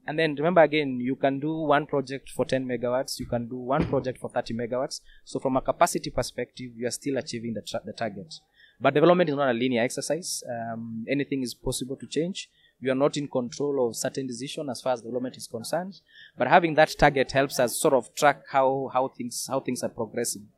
And 0.06 0.18
then 0.18 0.34
remember 0.34 0.62
again, 0.62 1.00
you 1.00 1.16
can 1.16 1.40
do 1.40 1.52
one 1.52 1.87
project 1.87 2.30
for 2.30 2.44
10 2.44 2.66
megawatts, 2.66 3.18
you 3.18 3.26
can 3.26 3.49
do 3.49 3.56
one 3.56 3.87
project 3.87 4.18
for 4.18 4.28
30 4.28 4.54
megawatts. 4.54 5.00
So 5.25 5.40
from 5.40 5.56
a 5.56 5.62
capacity 5.62 6.11
perspective, 6.11 6.73
you 6.76 6.87
are 6.87 6.90
still 6.90 7.16
achieving 7.16 7.54
the, 7.54 7.62
tra- 7.62 7.80
the 7.84 7.92
target. 7.92 8.34
But 8.80 8.94
development 8.94 9.30
is 9.30 9.37
not 9.37 9.50
a 9.50 9.54
linear 9.54 9.82
exercise. 9.82 10.42
Um, 10.50 11.06
anything 11.08 11.42
is 11.42 11.54
possible 11.54 11.96
to 11.96 12.06
change. 12.06 12.50
We 12.82 12.90
are 12.90 12.94
not 12.94 13.16
in 13.16 13.28
control 13.28 13.88
of 13.88 13.96
certain 13.96 14.26
decision 14.26 14.68
as 14.68 14.82
far 14.82 14.92
as 14.92 15.00
development 15.00 15.37
is 15.37 15.46
concerned. 15.46 16.00
But 16.37 16.49
having 16.49 16.75
that 16.75 16.94
target 16.99 17.32
helps 17.32 17.58
us 17.58 17.78
sort 17.78 17.94
of 17.94 18.14
track 18.14 18.42
how, 18.50 18.90
how 18.92 19.08
things 19.08 19.46
how 19.49 19.61
things 19.61 19.82
are 19.82 19.88
progressing. 19.88 20.49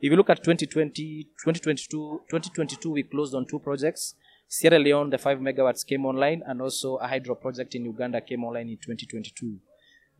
If 0.00 0.10
you 0.10 0.16
look 0.16 0.30
at 0.30 0.42
2020, 0.42 1.24
2022, 1.44 2.22
2022, 2.28 2.90
we 2.90 3.02
closed 3.02 3.34
on 3.34 3.46
two 3.46 3.58
projects. 3.58 4.14
Sierra 4.48 4.78
Leone, 4.78 5.10
the 5.10 5.18
5 5.18 5.38
megawatts 5.38 5.86
came 5.86 6.06
online, 6.06 6.42
and 6.46 6.60
also 6.60 6.96
a 6.96 7.08
hydro 7.08 7.34
project 7.34 7.74
in 7.74 7.84
Uganda 7.84 8.20
came 8.20 8.44
online 8.44 8.68
in 8.68 8.76
2022. 8.76 9.58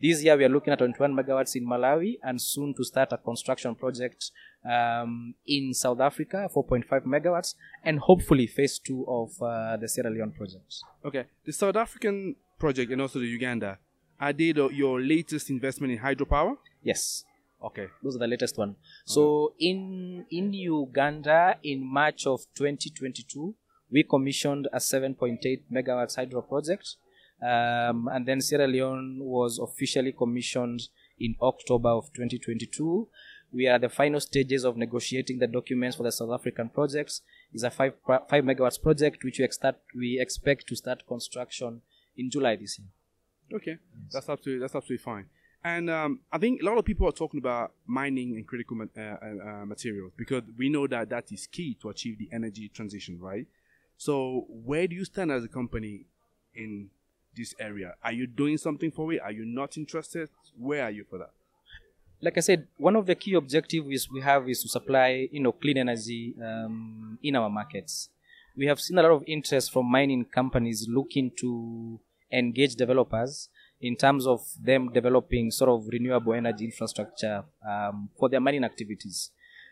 This 0.00 0.24
year, 0.24 0.36
we 0.36 0.44
are 0.44 0.48
looking 0.48 0.72
at 0.72 0.78
21 0.80 1.14
megawatts 1.14 1.54
in 1.54 1.64
Malawi 1.66 2.18
and 2.22 2.40
soon 2.40 2.74
to 2.74 2.84
start 2.84 3.12
a 3.12 3.16
construction 3.16 3.74
project 3.74 4.32
um, 4.68 5.34
in 5.46 5.72
South 5.72 6.00
Africa, 6.00 6.48
4.5 6.54 7.04
megawatts, 7.04 7.54
and 7.84 8.00
hopefully 8.00 8.46
phase 8.46 8.78
two 8.78 9.06
of 9.08 9.30
uh, 9.40 9.76
the 9.76 9.88
Sierra 9.88 10.10
Leone 10.10 10.32
project. 10.32 10.74
Okay, 11.04 11.24
the 11.44 11.52
South 11.52 11.76
African 11.76 12.34
project 12.58 12.90
and 12.90 13.00
also 13.00 13.20
the 13.20 13.26
Uganda, 13.26 13.78
are 14.20 14.32
they 14.32 14.52
the, 14.52 14.68
your 14.68 15.00
latest 15.00 15.48
investment 15.48 15.92
in 15.92 15.98
hydropower? 16.00 16.56
Yes. 16.82 17.24
Okay. 17.62 17.86
Those 18.02 18.16
are 18.16 18.18
the 18.18 18.26
latest 18.26 18.58
one. 18.58 18.76
So 19.06 19.54
in 19.58 20.26
in 20.30 20.52
Uganda 20.52 21.56
in 21.62 21.82
March 21.82 22.26
of 22.26 22.40
2022, 22.54 23.54
we 23.94 24.02
commissioned 24.02 24.66
a 24.72 24.78
7.8 24.78 25.62
megawatts 25.72 26.16
hydro 26.16 26.42
project, 26.42 26.96
um, 27.40 28.08
and 28.12 28.26
then 28.26 28.40
Sierra 28.40 28.66
Leone 28.66 29.20
was 29.20 29.60
officially 29.60 30.10
commissioned 30.12 30.88
in 31.20 31.36
October 31.40 31.90
of 31.90 32.12
2022. 32.12 33.06
We 33.52 33.68
are 33.68 33.76
at 33.76 33.82
the 33.82 33.88
final 33.88 34.18
stages 34.18 34.64
of 34.64 34.76
negotiating 34.76 35.38
the 35.38 35.46
documents 35.46 35.96
for 35.96 36.02
the 36.02 36.10
South 36.10 36.32
African 36.32 36.70
projects. 36.70 37.22
It's 37.52 37.62
a 37.62 37.70
five 37.70 37.92
five 38.04 38.42
megawatts 38.42 38.82
project 38.82 39.22
which 39.22 39.38
we 39.38 39.44
expect 39.44 39.80
we 39.94 40.18
expect 40.20 40.66
to 40.66 40.74
start 40.74 41.06
construction 41.06 41.82
in 42.16 42.30
July 42.30 42.56
this 42.56 42.80
year. 42.80 42.88
Okay, 43.54 43.78
that's 44.10 44.28
absolutely 44.28 44.60
that's 44.60 44.74
absolutely 44.74 45.04
fine. 45.04 45.26
And 45.62 45.88
um, 45.88 46.20
I 46.32 46.38
think 46.38 46.62
a 46.62 46.64
lot 46.64 46.78
of 46.78 46.84
people 46.84 47.08
are 47.08 47.12
talking 47.12 47.38
about 47.38 47.72
mining 47.86 48.34
and 48.36 48.46
critical 48.46 48.76
ma- 48.76 48.84
uh, 48.98 49.00
uh, 49.00 49.48
uh, 49.48 49.64
materials 49.64 50.12
because 50.16 50.42
we 50.58 50.68
know 50.68 50.88
that 50.88 51.08
that 51.10 51.30
is 51.30 51.46
key 51.46 51.78
to 51.80 51.90
achieve 51.90 52.18
the 52.18 52.28
energy 52.32 52.68
transition, 52.74 53.18
right? 53.20 53.46
So, 53.96 54.46
where 54.48 54.86
do 54.86 54.94
you 54.94 55.04
stand 55.04 55.30
as 55.30 55.44
a 55.44 55.48
company 55.48 56.06
in 56.54 56.90
this 57.36 57.54
area? 57.58 57.94
Are 58.02 58.12
you 58.12 58.26
doing 58.26 58.58
something 58.58 58.90
for 58.90 59.12
it? 59.12 59.20
Are 59.20 59.32
you 59.32 59.44
not 59.44 59.76
interested? 59.76 60.28
Where 60.58 60.84
are 60.84 60.90
you 60.90 61.04
for 61.08 61.18
that? 61.18 61.30
like 62.24 62.38
I 62.38 62.40
said, 62.40 62.66
one 62.78 62.96
of 62.96 63.06
the 63.06 63.14
key 63.14 63.34
objectives 63.34 64.08
we 64.10 64.20
have 64.22 64.48
is 64.48 64.62
to 64.62 64.68
supply, 64.68 65.28
you 65.30 65.40
know, 65.40 65.52
clean 65.52 65.76
energy 65.76 66.34
um, 66.42 67.18
in 67.22 67.36
our 67.36 67.50
markets. 67.50 68.08
We 68.56 68.66
have 68.66 68.80
seen 68.80 68.98
a 68.98 69.02
lot 69.02 69.12
of 69.12 69.24
interest 69.26 69.70
from 69.70 69.90
mining 69.90 70.24
companies 70.24 70.86
looking 70.88 71.32
to 71.40 72.00
engage 72.32 72.76
developers 72.76 73.50
in 73.80 73.96
terms 73.96 74.26
of 74.26 74.40
them 74.58 74.90
developing 74.90 75.50
sort 75.50 75.70
of 75.70 75.86
renewable 75.88 76.32
energy 76.32 76.64
infrastructure 76.64 77.44
um, 77.68 78.08
for 78.18 78.30
their 78.30 78.40
mining 78.40 78.64
activities. 78.64 79.30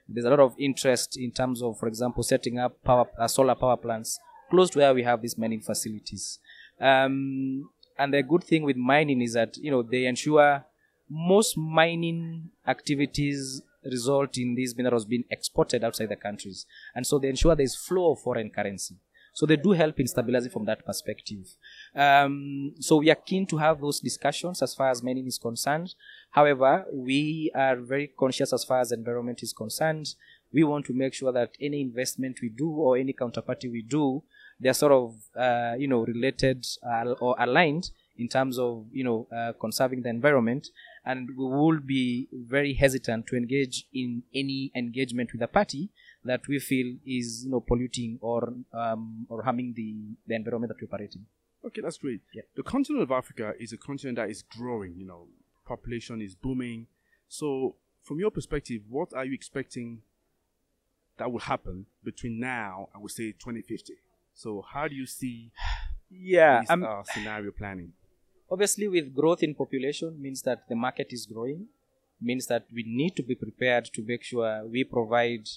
There's 0.08 0.26
a 0.26 0.30
lot 0.30 0.40
of 0.40 0.54
interest 0.58 1.16
in 1.18 1.30
terms 1.30 1.62
of, 1.62 1.78
for 1.78 1.88
example, 1.88 2.22
setting 2.22 2.58
up 2.58 2.82
power 2.84 3.06
uh, 3.18 3.28
solar 3.28 3.54
power 3.54 3.76
plants 3.76 4.18
close 4.50 4.70
to 4.70 4.78
where 4.78 4.94
we 4.94 5.02
have 5.02 5.22
these 5.22 5.38
mining 5.38 5.60
facilities. 5.60 6.38
Um, 6.80 7.70
and 7.98 8.12
the 8.12 8.22
good 8.22 8.44
thing 8.44 8.64
with 8.64 8.76
mining 8.76 9.22
is 9.22 9.34
that 9.34 9.56
you 9.56 9.70
know 9.70 9.82
they 9.82 10.06
ensure 10.06 10.64
most 11.08 11.56
mining 11.56 12.50
activities 12.66 13.62
result 13.84 14.38
in 14.38 14.54
these 14.54 14.76
minerals 14.76 15.04
being 15.04 15.24
exported 15.30 15.84
outside 15.84 16.08
the 16.08 16.16
countries, 16.16 16.66
and 16.94 17.06
so 17.06 17.18
they 17.18 17.28
ensure 17.28 17.54
there 17.54 17.64
is 17.64 17.76
flow 17.76 18.12
of 18.12 18.20
foreign 18.20 18.50
currency. 18.50 18.96
So 19.32 19.46
they 19.46 19.56
do 19.56 19.72
help 19.72 19.98
in 19.98 20.06
stabilizing 20.06 20.50
from 20.50 20.64
that 20.66 20.84
perspective. 20.84 21.56
Um, 21.94 22.74
so 22.80 22.98
we 22.98 23.10
are 23.10 23.16
keen 23.16 23.46
to 23.46 23.56
have 23.56 23.80
those 23.80 24.00
discussions 24.00 24.62
as 24.62 24.74
far 24.74 24.90
as 24.90 25.02
mining 25.02 25.26
is 25.26 25.38
concerned. 25.38 25.94
However, 26.30 26.84
we 26.92 27.50
are 27.54 27.76
very 27.76 28.08
conscious 28.08 28.52
as 28.52 28.64
far 28.64 28.80
as 28.80 28.92
environment 28.92 29.42
is 29.42 29.52
concerned. 29.52 30.14
We 30.52 30.64
want 30.64 30.84
to 30.86 30.92
make 30.92 31.14
sure 31.14 31.32
that 31.32 31.52
any 31.60 31.80
investment 31.80 32.38
we 32.42 32.50
do 32.50 32.70
or 32.70 32.98
any 32.98 33.14
counterparty 33.14 33.70
we 33.72 33.82
do, 33.82 34.22
they're 34.60 34.74
sort 34.74 34.92
of 34.92 35.14
uh, 35.34 35.74
you 35.78 35.88
know 35.88 36.04
related 36.04 36.66
uh, 36.86 37.14
or 37.20 37.34
aligned 37.38 37.90
in 38.18 38.28
terms 38.28 38.58
of 38.58 38.86
you 38.92 39.04
know 39.04 39.26
uh, 39.34 39.52
conserving 39.60 40.02
the 40.02 40.08
environment 40.08 40.68
and 41.04 41.28
we 41.36 41.44
will 41.44 41.80
be 41.80 42.28
very 42.32 42.74
hesitant 42.74 43.26
to 43.26 43.36
engage 43.36 43.86
in 43.92 44.22
any 44.34 44.70
engagement 44.76 45.32
with 45.32 45.42
a 45.42 45.48
party 45.48 45.90
that 46.24 46.46
we 46.48 46.58
feel 46.58 46.96
is 47.06 47.44
you 47.44 47.50
know 47.50 47.60
polluting 47.60 48.18
or 48.20 48.52
um, 48.72 49.26
or 49.28 49.42
harming 49.42 49.72
the 49.74 49.94
the 50.26 50.34
environment 50.34 50.72
that 50.72 50.80
we 50.80 50.86
operate 50.86 51.14
in. 51.14 51.24
Okay, 51.64 51.80
that's 51.80 51.98
great. 51.98 52.20
Yeah. 52.34 52.42
The 52.56 52.62
continent 52.62 53.02
of 53.02 53.10
Africa 53.12 53.54
is 53.58 53.72
a 53.72 53.76
continent 53.76 54.16
that 54.16 54.28
is 54.30 54.42
growing. 54.42 54.94
You 54.96 55.06
know, 55.06 55.28
population 55.66 56.20
is 56.20 56.34
booming. 56.34 56.86
So, 57.28 57.76
from 58.02 58.18
your 58.18 58.30
perspective, 58.30 58.82
what 58.88 59.14
are 59.14 59.24
you 59.24 59.32
expecting 59.34 60.02
that 61.18 61.30
will 61.30 61.40
happen 61.40 61.86
between 62.02 62.40
now 62.40 62.88
and 62.92 63.02
we 63.02 63.08
say 63.08 63.32
2050? 63.32 63.94
So, 64.34 64.64
how 64.72 64.88
do 64.88 64.94
you 64.94 65.06
see 65.06 65.50
Yeah, 66.10 66.60
this 66.60 66.70
um, 66.70 66.82
uh, 66.84 67.02
scenario 67.04 67.50
planning? 67.52 67.92
obviously 68.50 68.86
with 68.86 69.14
growth 69.14 69.42
in 69.42 69.54
population 69.54 70.20
means 70.20 70.42
that 70.42 70.68
the 70.68 70.74
market 70.74 71.08
is 71.10 71.24
growing 71.24 71.66
means 72.20 72.46
that 72.48 72.66
we 72.74 72.84
need 72.86 73.16
to 73.16 73.22
be 73.22 73.34
prepared 73.34 73.86
to 73.86 74.02
make 74.04 74.22
sure 74.22 74.62
we 74.66 74.84
provide 74.84 75.48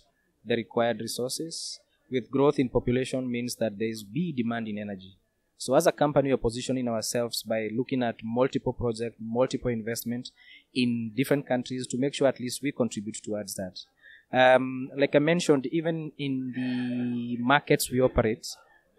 the 0.46 0.56
required 0.56 1.00
resources 1.00 1.80
with 2.12 2.30
growth 2.30 2.60
in 2.60 2.70
population 2.70 3.30
means 3.30 3.56
that 3.56 3.78
there 3.78 3.88
is 3.88 4.04
b 4.04 4.32
demand 4.32 4.68
in 4.68 4.78
energy. 4.78 5.18
So 5.58 5.74
as 5.76 5.88
a 5.88 5.92
company 5.92 6.30
we're 6.30 6.38
positioning 6.38 6.88
ourselves 6.88 7.44
by 7.44 7.70
looking 7.76 8.04
at 8.04 8.18
multiple 8.24 8.74
projects 8.74 9.18
multiple 9.20 9.72
investment 9.72 10.32
in 10.74 11.12
different 11.16 11.48
countries 11.48 11.88
to 11.88 11.98
make 11.98 12.14
sure 12.14 12.28
at 12.28 12.40
least 12.40 12.62
we 12.62 12.72
contribute 12.72 13.22
towards 13.24 13.56
that. 13.56 13.80
Um, 14.34 14.90
like 14.98 15.16
i 15.16 15.20
mentioned 15.20 15.68
even 15.68 16.12
in 16.18 16.52
the 16.56 17.38
markets 17.38 17.92
we 17.92 18.02
operate 18.02 18.48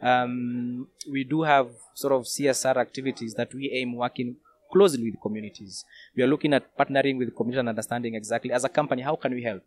um, 0.01 0.87
we 1.11 1.25
do 1.25 1.43
have 1.43 1.69
sort 1.95 2.13
of 2.13 2.23
CSR 2.23 2.77
activities 2.77 3.35
that 3.35 3.53
we 3.55 3.71
aim 3.73 3.97
working 3.97 4.37
closely 4.73 5.11
with 5.11 5.21
communities. 5.21 5.85
We 6.15 6.23
are 6.23 6.27
looking 6.27 6.53
at 6.53 6.77
partnering 6.77 7.19
with 7.19 7.35
community 7.35 7.61
and 7.61 7.69
understanding 7.69 8.15
exactly 8.15 8.53
as 8.53 8.65
a 8.65 8.69
company 8.69 9.03
how 9.03 9.17
can 9.17 9.35
we 9.35 9.43
help 9.43 9.63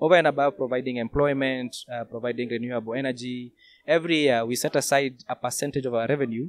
over 0.00 0.16
and 0.16 0.26
above 0.26 0.56
providing 0.56 0.96
employment, 0.96 1.76
uh, 1.92 2.04
providing 2.04 2.48
renewable 2.48 2.94
energy. 2.94 3.52
Every 3.86 4.22
year 4.24 4.44
we 4.44 4.56
set 4.56 4.76
aside 4.76 5.24
a 5.28 5.36
percentage 5.36 5.86
of 5.86 5.94
our 5.94 6.06
revenue 6.06 6.48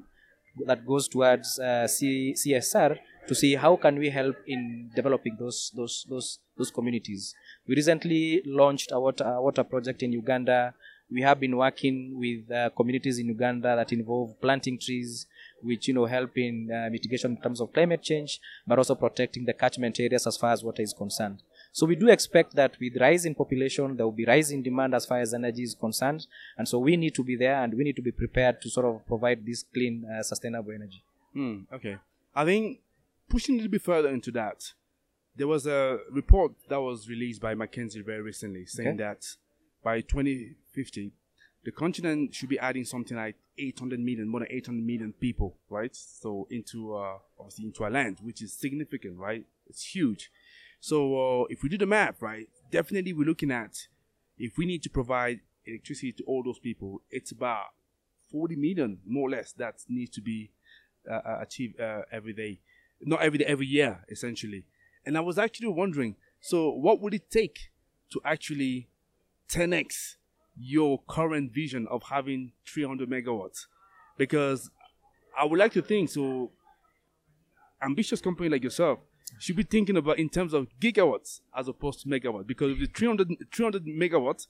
that 0.66 0.86
goes 0.86 1.08
towards 1.08 1.60
uh, 1.60 1.88
C- 1.88 2.34
CSR 2.34 2.98
to 3.28 3.36
see 3.36 3.56
how 3.56 3.76
can 3.76 3.98
we 3.98 4.10
help 4.10 4.36
in 4.48 4.92
developing 4.96 5.36
those 5.40 5.72
those 5.76 6.06
those 6.10 6.40
those 6.58 6.72
communities. 6.72 7.34
We 7.68 7.76
recently 7.76 8.42
launched 8.46 8.92
a 8.92 9.00
water, 9.00 9.24
a 9.24 9.42
water 9.42 9.64
project 9.64 10.04
in 10.04 10.12
Uganda 10.12 10.74
we 11.12 11.22
have 11.22 11.40
been 11.40 11.56
working 11.56 12.18
with 12.18 12.50
uh, 12.52 12.70
communities 12.76 13.20
in 13.20 13.28
Uganda 13.28 13.76
that 13.76 13.92
involve 13.94 14.40
planting 14.42 14.80
trees, 14.80 15.28
which 15.62 15.88
you 15.88 15.94
know 15.94 16.06
help 16.06 16.32
in 16.38 16.70
uh, 16.72 16.90
mitigation 16.90 17.32
in 17.32 17.42
terms 17.42 17.62
of 17.62 17.72
climate 17.74 18.02
change, 18.02 18.40
but 18.66 18.78
also 18.78 18.96
protecting 18.96 19.46
the 19.46 19.54
catchment 19.54 20.00
areas 20.00 20.26
as 20.26 20.38
far 20.38 20.52
as 20.52 20.64
water 20.64 20.82
is 20.82 20.94
concerned. 20.94 21.42
So 21.78 21.86
we 21.86 21.98
do 21.98 22.08
expect 22.08 22.56
that 22.56 22.78
with 22.80 22.96
rise 23.02 23.26
in 23.26 23.36
population, 23.36 23.98
there 23.98 24.06
will 24.06 24.14
be 24.14 24.24
rise 24.24 24.50
in 24.50 24.62
demand 24.64 24.96
as 24.96 25.06
far 25.06 25.20
as 25.20 25.34
energy 25.34 25.64
is 25.64 25.76
concerned, 25.76 26.26
and 26.58 26.66
so 26.66 26.80
we 26.80 26.96
need 26.96 27.14
to 27.16 27.24
be 27.32 27.36
there 27.36 27.62
and 27.62 27.74
we 27.74 27.84
need 27.84 27.98
to 27.98 28.02
be 28.02 28.14
prepared 28.14 28.62
to 28.62 28.70
sort 28.70 28.86
of 28.86 29.06
provide 29.06 29.46
this 29.46 29.66
clean, 29.74 30.06
uh, 30.10 30.24
sustainable 30.24 30.72
energy. 30.72 31.04
Hmm, 31.34 31.64
okay. 31.74 31.98
I 32.34 32.46
think 32.46 32.80
pushing 33.28 33.56
a 33.56 33.58
little 33.58 33.72
bit 33.72 33.82
further 33.82 34.08
into 34.08 34.32
that, 34.32 34.72
there 35.36 35.48
was 35.50 35.68
a 35.68 36.00
report 36.10 36.54
that 36.70 36.80
was 36.82 37.10
released 37.10 37.42
by 37.42 37.54
McKinsey 37.56 38.06
very 38.06 38.22
recently 38.22 38.66
saying 38.66 38.88
Okay. 38.94 38.98
that 39.04 39.26
by 39.84 40.00
2050, 40.00 41.12
the 41.66 41.72
continent 41.72 42.34
should 42.34 42.48
be 42.48 42.60
adding 42.60 42.86
something 42.86 43.18
like 43.18 43.36
800 43.58 44.00
million, 44.00 44.30
more 44.30 44.40
than 44.40 44.50
800 44.50 44.82
million 44.82 45.12
people, 45.12 45.58
right? 45.70 45.94
So 45.94 46.48
into 46.50 46.96
uh, 46.96 47.18
obviously 47.38 47.66
into 47.66 47.84
our 47.84 47.92
land, 47.92 48.20
which 48.22 48.42
is 48.42 48.54
significant, 48.54 49.18
right? 49.18 49.46
It's 49.68 49.84
huge. 49.84 50.32
So 50.86 51.42
uh, 51.42 51.46
if 51.50 51.64
we 51.64 51.70
do 51.70 51.80
the 51.80 51.88
math, 51.88 52.22
right, 52.22 52.48
definitely 52.70 53.12
we're 53.12 53.28
looking 53.28 53.50
at 53.50 53.88
if 54.38 54.56
we 54.56 54.68
need 54.68 54.84
to 54.84 54.90
provide 54.92 55.40
electricity 55.66 56.12
to 56.12 56.24
all 56.26 56.44
those 56.44 56.60
people, 56.60 57.02
it's 57.10 57.32
about 57.32 57.74
40 58.32 58.56
million 58.56 59.00
more 59.04 59.28
or 59.28 59.32
less 59.32 59.52
that 59.54 59.78
needs 59.90 60.12
to 60.12 60.22
be 60.22 60.52
uh, 61.10 61.16
uh, 61.16 61.40
achieved 61.42 61.80
uh, 61.80 62.02
every 62.12 62.34
day, 62.34 62.60
not 63.02 63.24
every 63.24 63.40
day, 63.40 63.46
every 63.46 63.66
year, 63.66 64.06
essentially. 64.10 64.64
And 65.04 65.18
I 65.18 65.22
was 65.22 65.40
actually 65.40 65.70
wondering, 65.70 66.18
so 66.40 66.70
what 66.70 67.02
would 67.02 67.16
it 67.16 67.32
take 67.32 67.72
to 68.12 68.22
actually 68.24 68.88
10x 69.50 70.18
your 70.56 71.02
current 71.08 71.52
vision 71.52 71.88
of 71.90 72.04
having 72.12 72.52
300 72.68 73.10
megawatts? 73.10 73.66
Because 74.20 74.70
I 75.36 75.46
would 75.46 75.58
like 75.58 75.74
to 75.74 75.82
think 75.82 76.12
so. 76.12 76.52
Ambitious 77.86 78.22
company 78.22 78.50
like 78.50 78.64
yourself 78.64 79.00
should 79.40 79.56
be 79.56 79.64
thinking 79.64 79.98
about 79.98 80.18
in 80.20 80.30
terms 80.30 80.54
of 80.54 80.68
gigawatts 80.80 81.42
as 81.56 81.68
opposed 81.68 82.02
to 82.02 82.08
megawatts. 82.10 82.48
Because 82.48 82.72
with 82.72 82.80
the 82.80 82.98
300, 83.00 83.28
300 83.54 83.86
megawatts, 83.86 84.48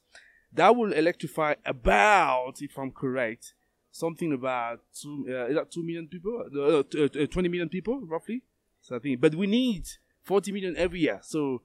that 0.53 0.75
will 0.75 0.93
electrify 0.93 1.55
about, 1.65 2.53
if 2.61 2.77
I'm 2.77 2.91
correct, 2.91 3.53
something 3.91 4.31
about 4.33 4.81
two, 5.01 5.25
uh, 5.29 5.47
is 5.47 5.55
that 5.55 5.71
two 5.71 5.83
million 5.83 6.07
people, 6.07 6.43
uh, 6.55 6.83
t- 6.89 7.23
uh, 7.23 7.27
20 7.27 7.49
million 7.49 7.69
people 7.69 7.99
roughly. 8.05 8.41
So 8.81 8.95
I 8.95 8.99
think, 8.99 9.19
but 9.21 9.35
we 9.35 9.47
need 9.47 9.83
40 10.23 10.51
million 10.51 10.75
every 10.77 10.99
year. 11.01 11.19
So 11.23 11.61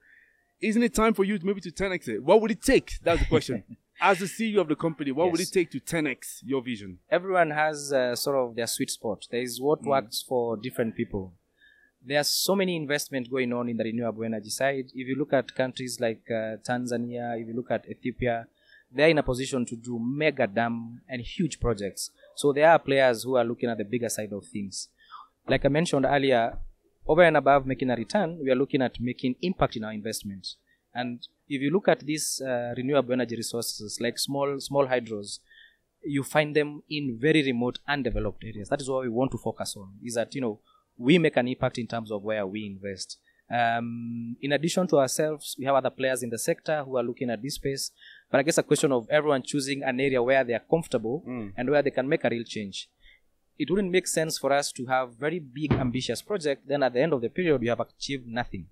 isn't 0.61 0.83
it 0.83 0.95
time 0.95 1.15
for 1.15 1.25
you 1.25 1.39
to 1.39 1.47
maybe 1.47 1.61
to 1.63 1.71
10x 1.71 2.09
it? 2.09 2.23
What 2.23 2.41
would 2.41 2.51
it 2.51 2.63
take? 2.63 2.93
That's 3.03 3.21
the 3.21 3.27
question. 3.27 3.65
As 4.03 4.19
the 4.19 4.25
CEO 4.25 4.61
of 4.63 4.69
the 4.69 4.77
company, 4.77 5.13
what 5.13 5.31
would 5.31 5.41
it 5.41 5.53
take 5.53 5.71
to 5.73 5.81
10x 5.81 6.39
your 6.43 6.63
vision? 6.63 6.99
everyone 7.11 7.51
has 7.51 7.93
uh, 7.93 8.17
sort 8.17 8.37
of 8.37 8.57
their 8.57 8.67
sweet 8.67 8.91
spot. 8.91 9.27
There 9.31 9.43
is 9.43 9.61
what 9.61 9.83
Mm. 9.83 9.87
works 9.89 10.23
for 10.27 10.57
different 10.57 10.97
people. 10.97 11.35
There's 12.03 12.29
so 12.29 12.57
many 12.57 12.77
investment 12.77 13.31
going 13.31 13.53
on 13.53 13.69
in 13.69 13.77
the 13.77 13.85
renewable 13.85 14.25
energy 14.25 14.51
side. 14.51 14.87
If 14.95 15.07
you 15.07 15.17
look 15.17 15.33
at 15.33 15.55
countries 15.55 16.01
like 16.01 16.23
uh, 16.31 16.57
Tanzania, 16.67 17.41
if 17.41 17.47
you 17.47 17.55
look 17.55 17.71
at 17.71 17.89
Ethiopia, 17.89 18.47
they're 18.91 19.09
in 19.09 19.19
a 19.19 19.23
position 19.23 19.65
to 19.67 19.77
do 19.77 19.99
mega 20.01 20.47
dam 20.47 21.03
and 21.09 21.21
huge 21.21 21.61
projects. 21.61 22.11
So 22.37 22.53
there 22.53 22.71
are 22.71 22.79
players 22.79 23.23
who 23.23 23.37
are 23.37 23.45
looking 23.45 23.69
at 23.69 23.79
the 23.79 23.85
bigger 23.85 24.09
side 24.09 24.33
of 24.33 24.47
things. 24.47 24.89
Like 25.47 25.65
I 25.65 25.69
mentioned 25.69 26.07
earlier, 26.07 26.59
over 27.07 27.23
and 27.23 27.37
above 27.37 27.67
making 27.67 27.91
a 27.91 27.97
return, 27.97 28.39
we 28.43 28.51
are 28.51 28.57
looking 28.57 28.83
at 28.83 28.99
making 29.01 29.37
impact 29.43 29.77
in 29.77 29.85
our 29.85 29.93
investment. 29.93 30.47
And 30.95 31.27
if 31.49 31.61
you 31.61 31.71
look 31.71 31.87
at 31.87 32.01
these 32.01 32.41
uh, 32.41 32.75
renewable 32.77 33.13
energy 33.13 33.37
resources, 33.37 33.99
like 34.01 34.19
small 34.19 34.59
small 34.59 34.87
hydros, 34.87 35.39
you 36.03 36.23
find 36.23 36.57
them 36.57 36.83
in 36.89 37.19
very 37.21 37.43
remote 37.43 37.79
undeveloped 37.87 38.43
areas 38.43 38.69
that 38.71 38.81
is 38.81 38.89
what 38.89 39.03
we 39.03 39.09
want 39.09 39.31
to 39.31 39.37
focus 39.37 39.77
on 39.77 39.93
is 40.03 40.15
that 40.15 40.35
you 40.35 40.41
know 40.41 40.59
we 41.07 41.19
make 41.19 41.37
an 41.37 41.49
impact 41.49 41.79
in 41.79 41.87
terms 41.87 42.11
of 42.11 42.23
where 42.23 42.47
we 42.47 42.61
invest. 42.67 43.19
Um, 43.53 44.37
in 44.41 44.53
addition 44.53 44.87
to 44.89 44.99
ourselves 44.99 45.57
we 45.59 45.65
have 45.65 45.75
other 45.75 45.91
players 45.91 46.23
in 46.23 46.31
the 46.31 46.39
sector 46.39 46.85
who 46.85 46.97
are 46.99 47.03
looking 47.03 47.31
at 47.31 47.43
this 47.43 47.55
space. 47.61 47.91
But 48.31 48.39
i 48.39 48.43
guess 48.45 48.59
a 48.59 48.63
question 48.63 48.93
of 48.93 49.09
everyone 49.11 49.43
choosing 49.43 49.83
an 49.83 49.99
area 49.99 50.23
where 50.23 50.45
they 50.45 50.55
are 50.59 50.65
comfortable 50.75 51.17
Mm. 51.27 51.53
and 51.57 51.71
where 51.71 51.83
they 51.83 51.91
can 51.99 52.09
make 52.09 52.25
a 52.25 52.31
real 52.31 52.45
change. 52.45 52.89
It 53.59 53.69
wouldn't 53.71 53.91
make 53.97 54.07
sense 54.07 54.39
for 54.43 54.51
us 54.61 54.67
to 54.73 54.87
have 54.87 55.07
very 55.27 55.41
big 55.41 55.73
ambitious 55.85 56.23
project 56.23 56.61
then 56.71 56.83
at 56.83 56.93
the 56.95 57.01
end 57.05 57.13
of 57.13 57.21
the 57.23 57.29
period 57.39 57.61
you 57.63 57.71
have 57.71 57.81
achieved 57.81 58.27
nothing. 58.41 58.67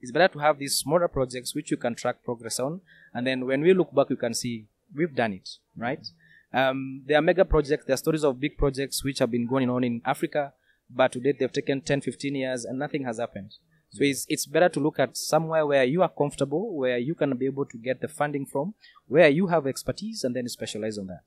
It's 0.00 0.12
better 0.12 0.32
to 0.34 0.38
have 0.46 0.58
these 0.58 0.74
smaller 0.84 1.08
projects 1.08 1.54
which 1.56 1.70
you 1.72 1.76
can 1.84 1.94
track 1.94 2.22
progress 2.28 2.60
on 2.60 2.80
and 3.14 3.26
then 3.26 3.44
when 3.46 3.60
we 3.66 3.74
look 3.74 3.92
back 3.94 4.08
you 4.10 4.16
can 4.24 4.34
see 4.34 4.54
we've 4.94 5.14
done 5.22 5.32
it 5.32 5.48
right? 5.76 6.04
Um, 6.52 7.02
there 7.06 7.18
are 7.18 7.22
mega 7.30 7.44
projects 7.44 7.84
there 7.86 7.94
are 7.94 8.04
stories 8.06 8.24
of 8.24 8.38
big 8.38 8.56
projects 8.56 9.02
which 9.06 9.18
have 9.18 9.30
been 9.36 9.46
going 9.54 9.68
on 9.68 9.82
in 9.88 10.00
africa 10.14 10.52
but 10.88 11.12
to 11.12 11.20
date 11.20 11.38
they've 11.38 11.52
taken 11.52 11.80
10 11.80 12.00
15 12.00 12.34
years 12.34 12.64
and 12.64 12.78
nothing 12.78 13.04
has 13.04 13.18
happened 13.18 13.54
so 13.90 14.02
it's, 14.02 14.26
it's 14.28 14.46
better 14.46 14.68
to 14.68 14.80
look 14.80 14.98
at 14.98 15.16
somewhere 15.16 15.64
where 15.64 15.84
you 15.84 16.02
are 16.02 16.08
comfortable 16.08 16.76
where 16.76 16.98
you 16.98 17.14
can 17.14 17.36
be 17.36 17.46
able 17.46 17.64
to 17.64 17.78
get 17.78 18.00
the 18.00 18.08
funding 18.08 18.44
from 18.44 18.74
where 19.06 19.28
you 19.28 19.46
have 19.46 19.66
expertise 19.66 20.24
and 20.24 20.34
then 20.34 20.48
specialize 20.48 20.98
on 20.98 21.06
that 21.06 21.24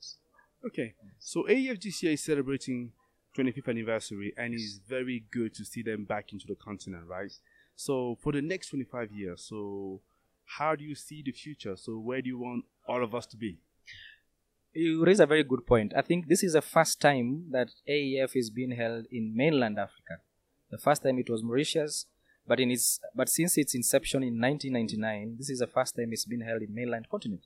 Okay, 0.65 0.93
so 1.19 1.45
AEFGCA 1.49 2.13
is 2.13 2.23
celebrating 2.23 2.91
25th 3.37 3.69
anniversary, 3.69 4.33
and 4.35 4.53
it's 4.53 4.79
very 4.85 5.25
good 5.31 5.53
to 5.53 5.63
see 5.63 5.81
them 5.81 6.03
back 6.03 6.33
into 6.33 6.45
the 6.47 6.55
continent, 6.55 7.05
right? 7.07 7.31
So 7.75 8.17
for 8.21 8.33
the 8.33 8.41
next 8.41 8.69
25 8.69 9.11
years, 9.11 9.45
so 9.47 10.01
how 10.57 10.75
do 10.75 10.83
you 10.83 10.95
see 10.95 11.23
the 11.23 11.31
future? 11.31 11.77
So 11.77 11.93
where 11.93 12.21
do 12.21 12.27
you 12.27 12.37
want 12.37 12.65
all 12.87 13.03
of 13.03 13.15
us 13.15 13.25
to 13.27 13.37
be? 13.37 13.59
You 14.79 15.03
raise 15.03 15.19
a 15.19 15.25
very 15.25 15.43
good 15.43 15.67
point. 15.67 15.91
I 15.93 16.01
think 16.01 16.29
this 16.29 16.41
is 16.41 16.53
the 16.53 16.61
first 16.61 17.01
time 17.01 17.47
that 17.51 17.69
AEF 17.85 18.31
is 18.33 18.49
being 18.49 18.71
held 18.71 19.07
in 19.11 19.35
mainland 19.35 19.77
Africa. 19.77 20.21
The 20.71 20.77
first 20.77 21.03
time 21.03 21.19
it 21.19 21.29
was 21.29 21.43
Mauritius, 21.43 22.05
but 22.47 22.61
in 22.61 22.71
its 22.71 22.97
but 23.13 23.27
since 23.27 23.57
its 23.57 23.75
inception 23.75 24.23
in 24.23 24.39
1999, 24.39 25.35
this 25.37 25.49
is 25.49 25.59
the 25.59 25.67
first 25.67 25.97
time 25.97 26.13
it's 26.13 26.23
been 26.23 26.39
held 26.39 26.61
in 26.61 26.73
mainland 26.73 27.09
continent. 27.09 27.41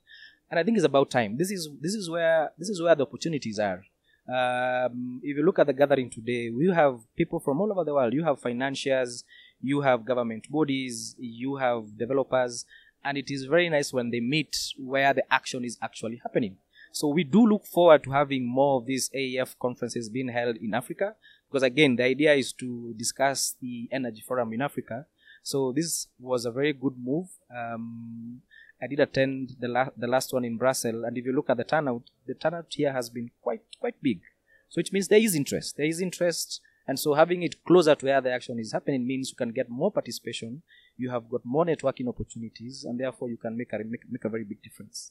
And 0.48 0.60
I 0.60 0.62
think 0.62 0.76
it's 0.76 0.86
about 0.86 1.10
time. 1.10 1.36
This 1.36 1.50
is 1.50 1.68
this 1.80 1.94
is 1.94 2.08
where 2.08 2.52
this 2.56 2.68
is 2.68 2.80
where 2.80 2.94
the 2.94 3.02
opportunities 3.02 3.58
are. 3.58 3.82
Um, 4.28 5.20
if 5.24 5.36
you 5.36 5.44
look 5.44 5.58
at 5.58 5.66
the 5.66 5.72
gathering 5.72 6.10
today, 6.10 6.50
we 6.50 6.68
have 6.72 7.00
people 7.16 7.40
from 7.40 7.60
all 7.60 7.72
over 7.72 7.82
the 7.82 7.94
world. 7.94 8.12
You 8.14 8.22
have 8.22 8.38
financiers, 8.38 9.24
you 9.60 9.80
have 9.80 10.04
government 10.04 10.48
bodies, 10.48 11.16
you 11.18 11.56
have 11.56 11.98
developers, 11.98 12.64
and 13.04 13.18
it 13.18 13.28
is 13.28 13.46
very 13.46 13.68
nice 13.68 13.92
when 13.92 14.10
they 14.12 14.20
meet 14.20 14.56
where 14.78 15.12
the 15.12 15.24
action 15.34 15.64
is 15.64 15.76
actually 15.82 16.20
happening. 16.22 16.58
So 16.94 17.08
we 17.08 17.24
do 17.24 17.44
look 17.44 17.66
forward 17.66 18.04
to 18.04 18.12
having 18.12 18.46
more 18.46 18.76
of 18.76 18.86
these 18.86 19.10
AEF 19.10 19.58
conferences 19.60 20.08
being 20.08 20.28
held 20.28 20.58
in 20.58 20.74
Africa 20.74 21.16
because 21.48 21.64
again 21.64 21.96
the 21.96 22.04
idea 22.04 22.34
is 22.34 22.52
to 22.52 22.94
discuss 22.96 23.56
the 23.60 23.88
energy 23.90 24.22
forum 24.24 24.52
in 24.52 24.62
Africa. 24.62 25.04
So 25.42 25.72
this 25.72 26.06
was 26.20 26.44
a 26.44 26.52
very 26.52 26.72
good 26.72 26.94
move. 26.96 27.26
Um, 27.50 28.42
I 28.80 28.86
did 28.86 29.00
attend 29.00 29.56
the 29.58 29.66
la- 29.66 29.90
the 29.96 30.06
last 30.06 30.32
one 30.32 30.44
in 30.44 30.56
Brussels, 30.56 31.02
and 31.04 31.18
if 31.18 31.24
you 31.24 31.32
look 31.32 31.50
at 31.50 31.56
the 31.56 31.64
turnout, 31.64 32.10
the 32.28 32.34
turnout 32.34 32.66
here 32.70 32.92
has 32.92 33.10
been 33.10 33.28
quite 33.42 33.62
quite 33.80 34.00
big. 34.00 34.20
So 34.68 34.78
which 34.78 34.92
means 34.92 35.08
there 35.08 35.18
is 35.18 35.34
interest. 35.34 35.76
There 35.76 35.86
is 35.86 36.00
interest, 36.00 36.60
and 36.86 36.96
so 36.96 37.14
having 37.14 37.42
it 37.42 37.64
closer 37.64 37.96
to 37.96 38.06
where 38.06 38.20
the 38.20 38.30
action 38.30 38.60
is 38.60 38.72
happening 38.72 39.04
means 39.04 39.30
you 39.30 39.36
can 39.36 39.50
get 39.50 39.68
more 39.68 39.90
participation. 39.90 40.62
You 40.96 41.10
have 41.10 41.28
got 41.28 41.44
more 41.44 41.66
networking 41.66 42.06
opportunities, 42.06 42.84
and 42.84 43.00
therefore 43.00 43.30
you 43.30 43.36
can 43.36 43.56
make 43.56 43.72
a 43.72 43.78
make, 43.78 44.08
make 44.08 44.24
a 44.24 44.28
very 44.28 44.44
big 44.44 44.62
difference. 44.62 45.10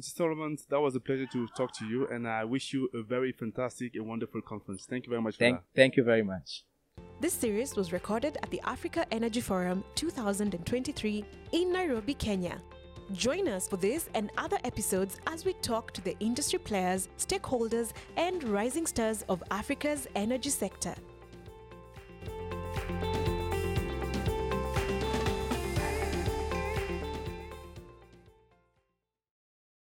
Mr. 0.00 0.16
Solomon, 0.16 0.56
that 0.70 0.80
was 0.80 0.96
a 0.96 1.00
pleasure 1.00 1.26
to 1.26 1.46
talk 1.48 1.72
to 1.74 1.84
you, 1.84 2.06
and 2.06 2.26
I 2.26 2.44
wish 2.44 2.72
you 2.72 2.88
a 2.94 3.02
very 3.02 3.32
fantastic 3.32 3.94
and 3.96 4.06
wonderful 4.06 4.40
conference. 4.40 4.86
Thank 4.88 5.04
you 5.04 5.10
very 5.10 5.20
much 5.20 5.34
for 5.34 5.40
Thank 5.40 5.56
that. 5.58 5.64
thank 5.76 5.96
you 5.96 6.02
very 6.04 6.22
much. 6.22 6.64
This 7.20 7.34
series 7.34 7.76
was 7.76 7.92
recorded 7.92 8.38
at 8.42 8.50
the 8.50 8.62
Africa 8.64 9.04
Energy 9.10 9.42
Forum 9.42 9.84
2023 9.96 11.24
in 11.52 11.72
Nairobi, 11.72 12.14
Kenya. 12.14 12.62
Join 13.12 13.46
us 13.46 13.68
for 13.68 13.76
this 13.76 14.08
and 14.14 14.30
other 14.38 14.58
episodes 14.64 15.18
as 15.26 15.44
we 15.44 15.52
talk 15.54 15.92
to 15.92 16.00
the 16.00 16.16
industry 16.20 16.58
players, 16.58 17.08
stakeholders, 17.18 17.92
and 18.16 18.42
rising 18.44 18.86
stars 18.86 19.22
of 19.28 19.42
Africa's 19.50 20.06
energy 20.14 20.50
sector. 20.50 20.94